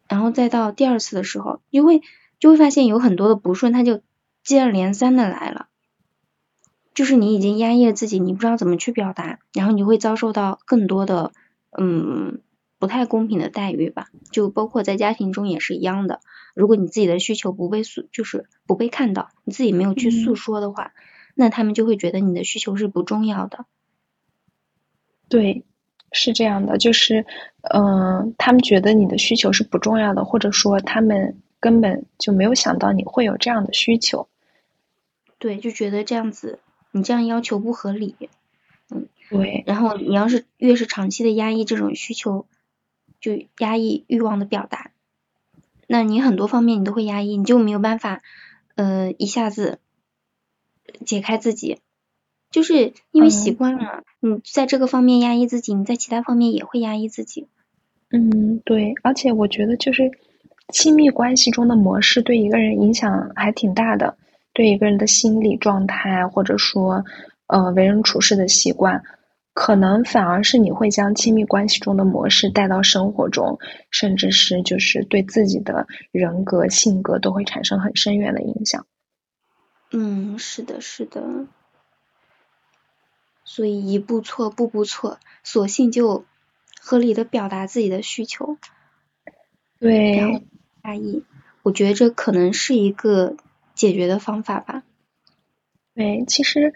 [0.09, 2.01] 然后再到第二次的时候，因为
[2.41, 4.01] 就会发现有很多的不顺，它就
[4.43, 5.67] 接二连三的来了，
[6.95, 11.33] 就是你已经压抑了自己，你不知道怎么去表达，然后你会遭受到更多的。
[11.75, 12.43] 嗯，
[12.79, 16.21] 不太公平的待遇吧，就包括在家庭中也是一样的。
[16.55, 20.93] 如果你自己的需求不被诉，就是不被看到，你自己没有去诉说的话，
[21.35, 23.65] 那他们就会觉得你的需求是不重要的。
[25.33, 25.65] 对，
[26.13, 27.25] 是这样的，就是
[27.63, 34.29] 嗯，他们觉得你的需求是不重要的，或者说他们根本就没有想到你会有这样的需求。
[35.39, 36.59] 对，就觉得这样子，
[36.91, 38.15] 你这样要求不合理。
[38.91, 42.45] 嗯对，然后你要是越是长期的压抑这种需求，
[43.19, 44.91] 就压抑欲望的表达，
[45.87, 48.21] 那你很多方面你都会压抑，你就没有办法
[48.75, 49.79] 呃一下子
[51.07, 51.79] 解开自己，
[52.53, 57.49] 就是因为习惯了，你在这个方面压抑自己，你在其他方面也会压抑自己。
[58.11, 60.11] 嗯，对，而且我觉得就是
[60.69, 64.17] 亲密关系中的模式对一个人影响还挺大的，
[64.53, 67.05] 对一个人的心理状态或者说
[67.49, 69.03] 呃为人处事的习惯。
[69.55, 73.59] 可能反而是你会将亲密关系中的模式带到生活中，
[73.91, 78.87] 甚至是就是对自己的人格性格都会产生很深远的影响。
[79.91, 81.23] 嗯，是的，是的。
[83.45, 86.25] 所以一步错，步步错，索性就
[86.81, 88.57] 合理的表达自己的需求。
[89.79, 90.17] 对。
[90.17, 90.41] 然后
[90.85, 91.25] 压抑，
[91.63, 93.37] 我觉得这可能是一个
[93.75, 94.83] 解决的方法吧。
[95.95, 96.73] 对，其实。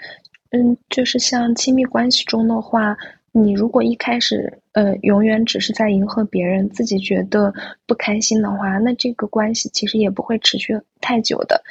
[0.50, 2.96] 嗯，就是像亲密关系中的话，
[3.32, 7.52] 你如果一开始呃永远只是在迎合别人，自己觉得
[7.84, 11.64] 不开心的话，那这个关系其实也不会持续太久的。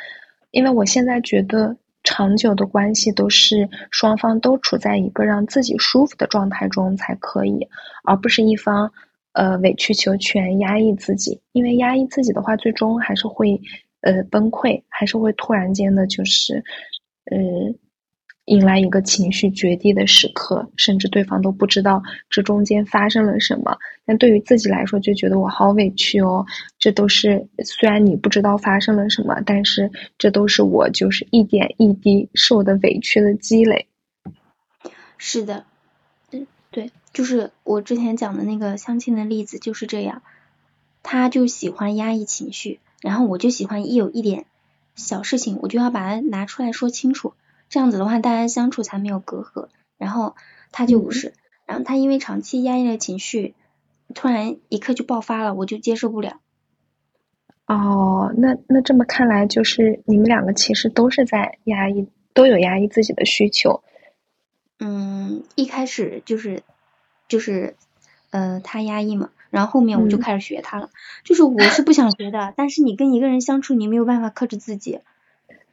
[0.51, 1.77] 因为我现在觉得
[2.15, 7.67] 长久的关系都是双方都处在一个让自己舒服的状态中才可以，
[8.05, 8.89] 而不是一方
[9.33, 11.41] 呃委曲求全压抑自己。
[11.51, 13.59] 因为压抑自己的话，最终还是会
[13.99, 16.63] 呃崩溃，还是会突然间的就是
[17.31, 17.75] 嗯。
[18.45, 23.77] 迎来一个情绪绝地的时刻，甚至对方都不知道这中间发生了什么。
[24.05, 26.45] 但对于自己来说，就觉得我好委屈哦。
[26.77, 33.87] 这都是虽然你不知道发生了什么，但是这都是我就是一点一滴受的委屈的积累。
[35.17, 35.65] 是的，
[36.31, 40.21] 嗯，对，就是我之前讲的那个相亲的例子就是这样。
[41.01, 44.45] 他就喜欢压抑情绪，然后我就喜欢一有一点
[44.95, 47.33] 小事情，我就要把它拿出来说清楚。
[47.69, 49.67] 这样子的话，大家相处才没有隔阂。
[49.97, 50.35] 然后
[50.71, 51.33] 他就不是，
[51.65, 53.55] 然后他因为长期压抑了情绪，
[54.13, 56.41] 突然一刻就爆发了，我就接受不了。
[57.65, 63.83] 哦，那那这么看来，就是你们两个其实都是在压抑，都有压抑自己的需求。
[64.79, 66.61] 嗯，一开始就是
[67.29, 67.75] 就是
[68.31, 70.89] 呃他压抑嘛，然后后面我就开始学他了。
[71.23, 74.99] 就是我是不想学的，但是你跟一个人相处，你没有办法克制自己。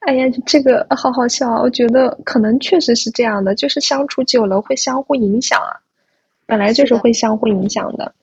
[0.06, 1.60] 哎呀，这个好好笑啊！
[1.62, 5.80] 我觉得可能确实是这样的，就是相处久了会相互影响啊，
[6.44, 8.14] 本来就是会相互影响的。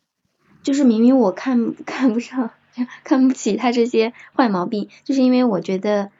[0.61, 2.51] 就是明明我看 看不上、
[3.05, 6.11] 看不起他这些坏毛病，就是因为我觉得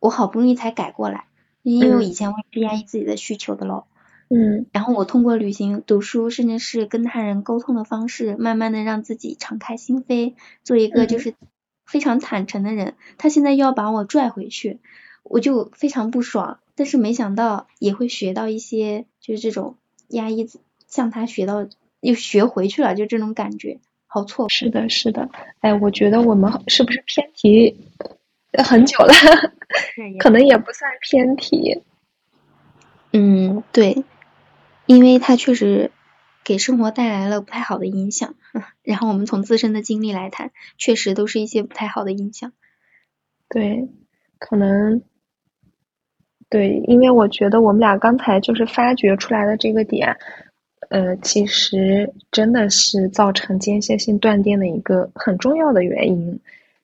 [0.00, 1.26] 我好不容易才改过来，
[1.62, 3.86] 因为我以前我是压抑自己的需求的咯。
[4.30, 4.64] 嗯。
[4.72, 10.32] 然后我通过旅行、读书，甚至是跟他人沟通的方式，慢慢的让自己敞开心扉，
[10.64, 11.34] 做一个就是
[11.92, 12.94] 非常坦诚的人。
[13.18, 14.80] 他现在又要把我拽回去。
[15.24, 19.76] 我就非常不爽，但是没想到也会学到一些，就是这种
[20.08, 20.48] 压抑，
[20.88, 21.68] 向他学到
[22.00, 23.78] 又学回去了，就这种感觉，
[24.08, 24.48] 好错。
[24.48, 25.28] 是的，是的，
[25.60, 27.76] 哎，我觉得我们是不是偏题
[28.64, 29.12] 很久了？
[30.18, 31.82] 可能也不算偏题。
[33.12, 34.02] 嗯，对，
[34.86, 35.92] 因为他确实
[36.44, 38.34] 给生活带来了不太好的影响，
[38.82, 42.52] 然后我们从自身的经历来谈，确实都是一些不太好的影响。
[43.48, 43.88] 对，
[44.38, 45.02] 可能。
[46.48, 50.18] 对，因为我觉得我们俩刚才就是发掘出来的这个点，
[50.90, 56.40] 呃，其实真的是造成间歇性断电的一个很重要的原因，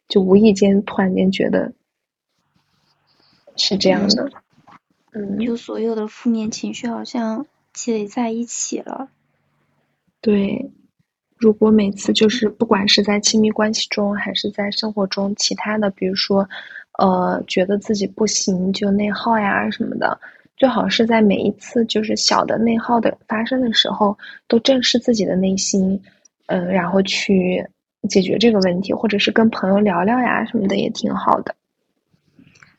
[0.08, 1.74] 就无意间突然间觉得
[3.56, 4.30] 是这样的，
[5.12, 7.44] 嗯，就所有的负面情绪好像
[7.74, 9.10] 积累在一起了。
[10.20, 10.70] 对，
[11.36, 16.48] 如果每次就是不管是在亲密关系中还是在生活中，其他的，比如说。
[16.98, 20.18] 呃，觉得自己不行就内耗呀什么的，
[20.56, 26.02] 最好是在每一次就是小的内耗的发生的时候，都正视自己的内心，
[26.46, 27.64] 嗯，然后去
[28.08, 31.54] 解决这个问题，或者是跟朋友聊聊呀什么的也挺好的。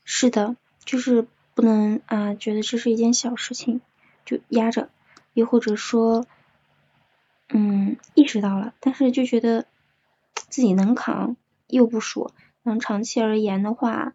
[0.04, 3.80] 是的，就是不能啊，觉得这是一件小事情
[4.26, 4.90] 就压着，
[5.32, 6.26] 又或者说，
[7.52, 9.66] 嗯，意识到了，但是就觉得
[10.34, 11.36] 自己能扛，
[11.66, 12.32] 又不说。
[12.62, 14.12] 那长期而言的话，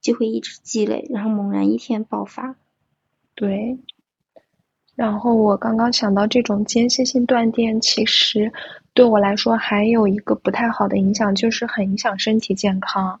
[0.00, 2.56] 就会一直积累，然后猛然一天爆发。
[3.34, 3.78] 对。
[4.94, 8.52] 然后我刚刚想到，这种间歇性断电，其实
[8.92, 13.20] 对我来说还有一个不太好的影响，就是很影响身体健康。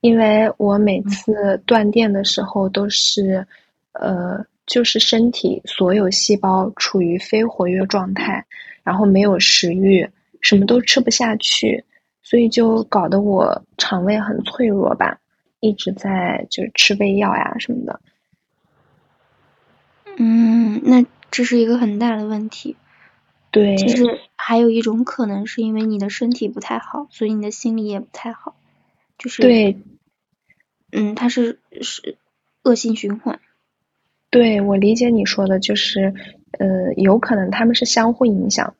[0.00, 3.46] 因为我每次断电的时候，都是
[3.92, 8.44] 呃，就是身体所有细胞处于非活跃状态，
[8.82, 10.10] 然后没有食欲，
[10.40, 11.84] 什么都吃不下去。
[12.22, 15.20] 所以就搞得我肠胃很脆弱吧，
[15.60, 18.00] 一直在就是吃胃药呀什么的。
[20.16, 22.74] 嗯，那这是一个很大的问题。
[23.52, 23.76] 对。
[23.76, 28.56] 其实还有一种可能是因为你的身体不太好，所以你的心理也不太好。
[29.16, 29.42] 就是。
[29.42, 29.78] 对。
[30.90, 32.16] 嗯，它是是
[32.64, 33.38] 恶性循环。
[34.30, 36.14] 对，我理解你说的，就是
[36.52, 38.74] 呃，有可能他们是相互影响。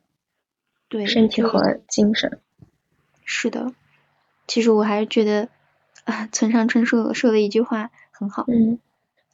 [0.89, 1.05] 对。
[1.05, 2.39] 身体和精神。
[3.25, 3.73] 是的，
[4.47, 5.49] 其实我还是觉得
[6.05, 8.45] 啊，村上春树说的一句话很好。
[8.47, 8.79] 嗯，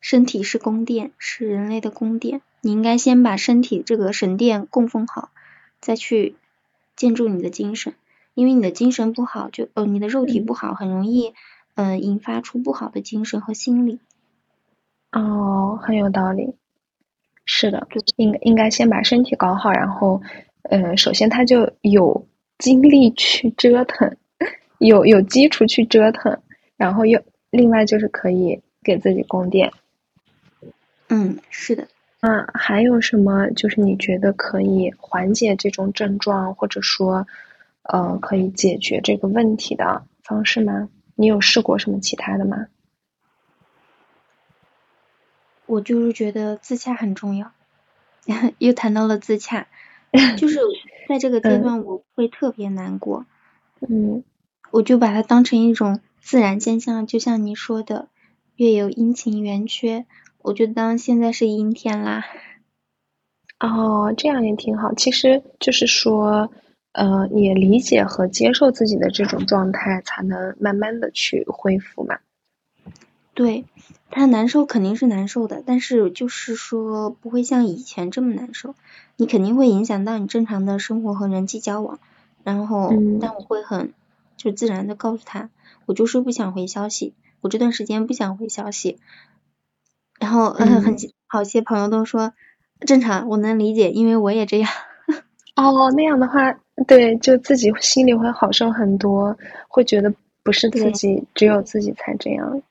[0.01, 2.41] 身体是宫殿，是人类的宫殿。
[2.61, 5.29] 你应该先把身体这个神殿供奉好，
[5.81, 6.35] 再去
[6.95, 7.93] 建筑你的精神。
[8.33, 11.33] 因为你的精神不好，就呃，你的肉体不好，很容易
[11.75, 13.99] 嗯引发出不好的精神和心理。
[15.13, 16.53] 哦，很有道理。
[17.45, 17.87] 是的，
[18.17, 20.21] 应应该先把身体搞好，然后
[20.63, 22.27] 呃，首先他就有。
[22.59, 24.15] 精力去折腾，
[24.77, 26.39] 有有基础去折腾，
[26.77, 29.69] 然后又另外就是可以给自己供电。
[31.09, 31.85] 嗯，是的。
[32.21, 37.27] 那还有什么就是你觉得可以缓解这种症状，或者说
[37.81, 40.87] 呃可以解决这个问题的方式吗？
[41.15, 42.67] 你有试过什么其他的吗？
[45.73, 47.51] 我就是觉得自洽很重要，
[48.59, 49.67] 又谈到了自洽，
[50.37, 50.59] 就是。
[51.09, 53.25] 在这个阶段，我会特别难过。
[53.81, 54.23] 嗯，
[54.71, 58.07] 我就把它当成一种自然现象，就像你说的，
[58.55, 60.05] 月有阴晴圆缺，
[60.41, 62.23] 我就当现在是阴天啦。
[63.59, 64.93] 哦，这样也挺好。
[64.93, 66.49] 其实就是说，
[66.93, 72.19] 呃，也理解和接受自己的这种状态，才能慢慢的去恢复嘛。
[73.33, 73.65] 对，
[74.11, 78.75] 他难受肯定是难受的，但是就是说不会像以前这么难受。
[79.15, 81.99] 你肯定会影响到你正常的生活和人际交往。
[82.43, 83.93] 然后，但我会很
[84.37, 85.49] 就自然的告诉他，
[85.85, 88.99] 我就是不想回消息，我这段时间不想回消息。
[90.19, 90.95] 然后，嗯，很
[91.27, 92.33] 好些朋友都说。
[92.85, 94.69] 正常，我能理解，因为我也这样。
[95.55, 96.53] 哦，那样的话，
[96.85, 99.37] 对，就自己心里会好受很多，
[99.69, 100.13] 会觉得
[100.43, 102.61] 不是自己，只有自己才这样。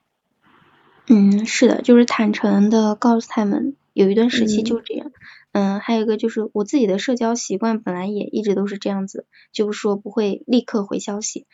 [1.08, 5.10] 嗯，是的，就是坦诚的告诉他们，有一段时期就这样。
[5.52, 11.46] 嗯，还有一个就是我自己的社交习惯本来也一直都是这样子，就是说不会立刻回消息。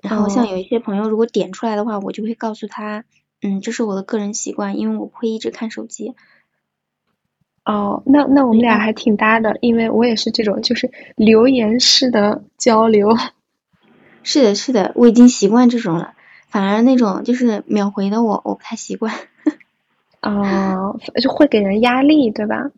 [0.00, 3.04] 然后像有一些朋友如果点出来的话，我就会告诉他，
[3.40, 6.14] 嗯，这是我的个人习惯，因为我不会一直看手机。
[7.64, 13.16] 哦，那那我们俩还挺搭的，因为我也是这种，就是留言式的交流。
[14.24, 16.14] 是的，是的，我已经习惯这种了。
[16.52, 19.14] 反而那种就是秒回的我，我不太习惯。
[20.20, 22.70] 哦，就会给人压力，对吧？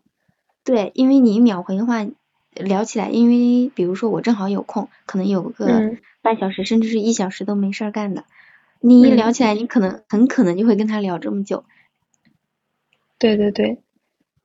[0.64, 2.06] 对，因为你秒回的话，
[2.54, 8.24] 聊起来，因为比如说我正好有空，可能有个半小时，甚至是一小时都没事儿干的，
[8.80, 11.64] 你一聊起来，你可能很可能就会跟他聊这么久。
[13.18, 13.78] 对对对。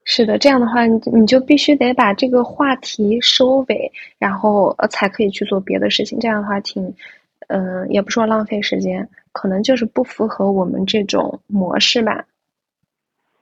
[0.04, 6.20] 是的，这样的话，你你就必须得把这个话题收尾，然后呃才可以去做别的事情。
[6.20, 6.96] 这样的话，挺，
[7.50, 12.28] 嗯，也不说浪费时间，可能就是不符合我们这种模式吧。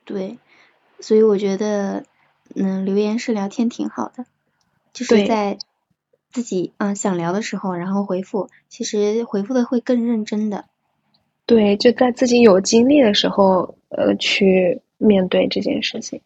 [0.06, 0.40] 对，
[1.02, 2.06] 所以我觉得，
[2.56, 4.26] 嗯，留言式聊天挺好的，
[4.94, 5.58] 就是在
[6.32, 10.66] 自己嗯想聊的时候，然后回复，其实回复的会更认真的。
[11.46, 16.22] 对，就在自己有精力的时候，呃，去面对这件事情。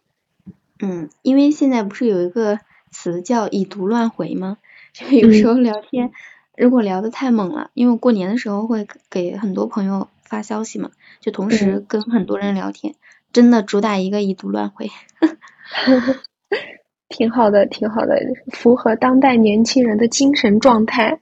[0.79, 2.59] 嗯，因为现在不是有一个
[2.91, 4.59] 词叫以读乱回吗？
[4.93, 6.11] 就有时候聊天，
[6.57, 12.95] 如果聊的太猛了，因为过年的时候会给很多朋友发消息嘛，就同时跟很多人聊天，
[13.33, 14.89] 真的主打一个以毒乱回。
[17.09, 18.17] 挺好的，挺好的，
[18.51, 21.19] 符合当代年轻人的精神状态。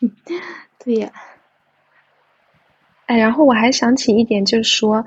[0.84, 1.12] 对呀。
[3.06, 5.04] 哎，然后我还想起一点，就是说，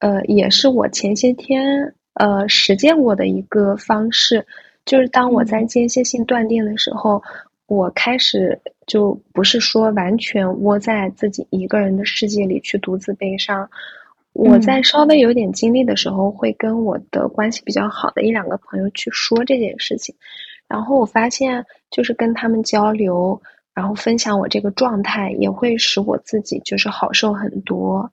[0.00, 1.94] 呃，也是我前些天。
[2.14, 4.44] 呃，实践过的一个方式，
[4.84, 7.22] 就是当我在间歇性断电的时候，
[7.68, 13.68] 我开始就不是说完全窝在自己一个人的世界里去独自悲伤。
[14.32, 20.14] 我在稍微有点经历的时候，会跟我的关系比较好的一两个朋友去说这件事情，
[20.66, 23.42] 然后我发现，就是跟他们交流，
[23.74, 28.10] 然后分享我这个状态，也会使我自己就是好受很多。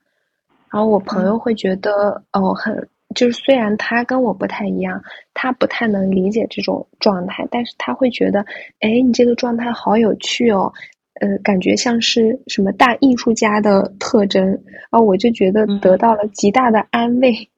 [0.70, 2.90] 然后我朋友会觉得，哦，很。
[3.16, 5.02] 就是虽然他跟我不太一样，
[5.34, 8.46] 他不太能理解这种状态，但是他会觉得，
[8.80, 10.74] 哎，你这个状态好有趣哦，
[11.20, 14.62] 呃，感觉像是什么大艺术家的特征，
[14.92, 17.50] 啊我就觉得得到了极大的安慰。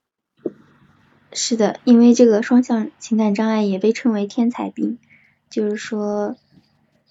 [1.34, 4.97] 是的，因为这个双向情感障碍也被称为天才病，
[5.49, 6.36] 就是说，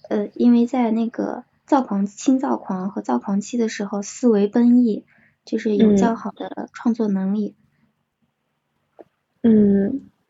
[0.08, 5.04] 呃，因为在那个躁狂、轻躁狂和躁狂期的时候，思维奔逸，
[5.44, 7.54] 就是有较好的创作能力。
[7.58, 7.65] 嗯，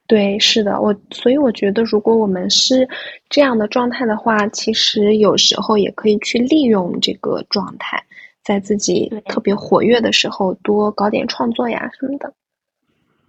[0.06, 2.88] 对，是的，我所以我觉得，如果我们是
[3.28, 8.04] 这样的状态的话，其实有时候也可以去利用这个状态，
[8.42, 12.34] 在自己特别活跃的时候多搞点创作呀什么的。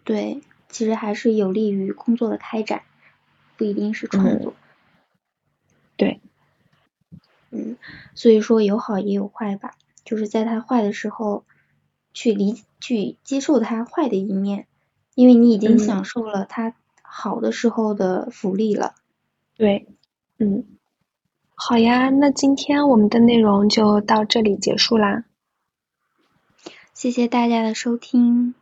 [0.04, 2.84] 对，其实还是有利于工作的开展，
[3.58, 4.54] 不一定是创作。
[5.96, 6.22] 对，
[7.50, 7.76] 嗯，
[8.14, 9.72] 所以说有好也有坏吧，
[10.06, 11.44] 就是在他坏的时候，
[12.14, 14.68] 去理去接受他坏的一面。
[15.18, 18.94] 因为你已经享受了他好的时候的福利了，
[19.56, 19.88] 对，
[20.38, 20.64] 嗯，
[21.56, 25.24] 好呀，那今天我们的内容就到这里结束啦，
[26.94, 28.54] 谢谢大家的收听。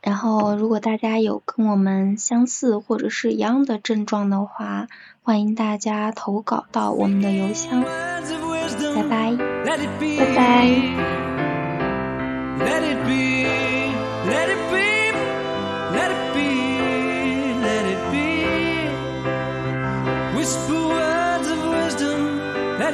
[0.00, 4.86] 然后，如果大家有跟我们相似或者是一样的症状的话，
[5.24, 7.82] 欢迎大家投稿到我们的邮箱。
[7.82, 11.23] 拜拜，拜拜。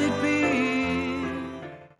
[0.02, 0.29] It be.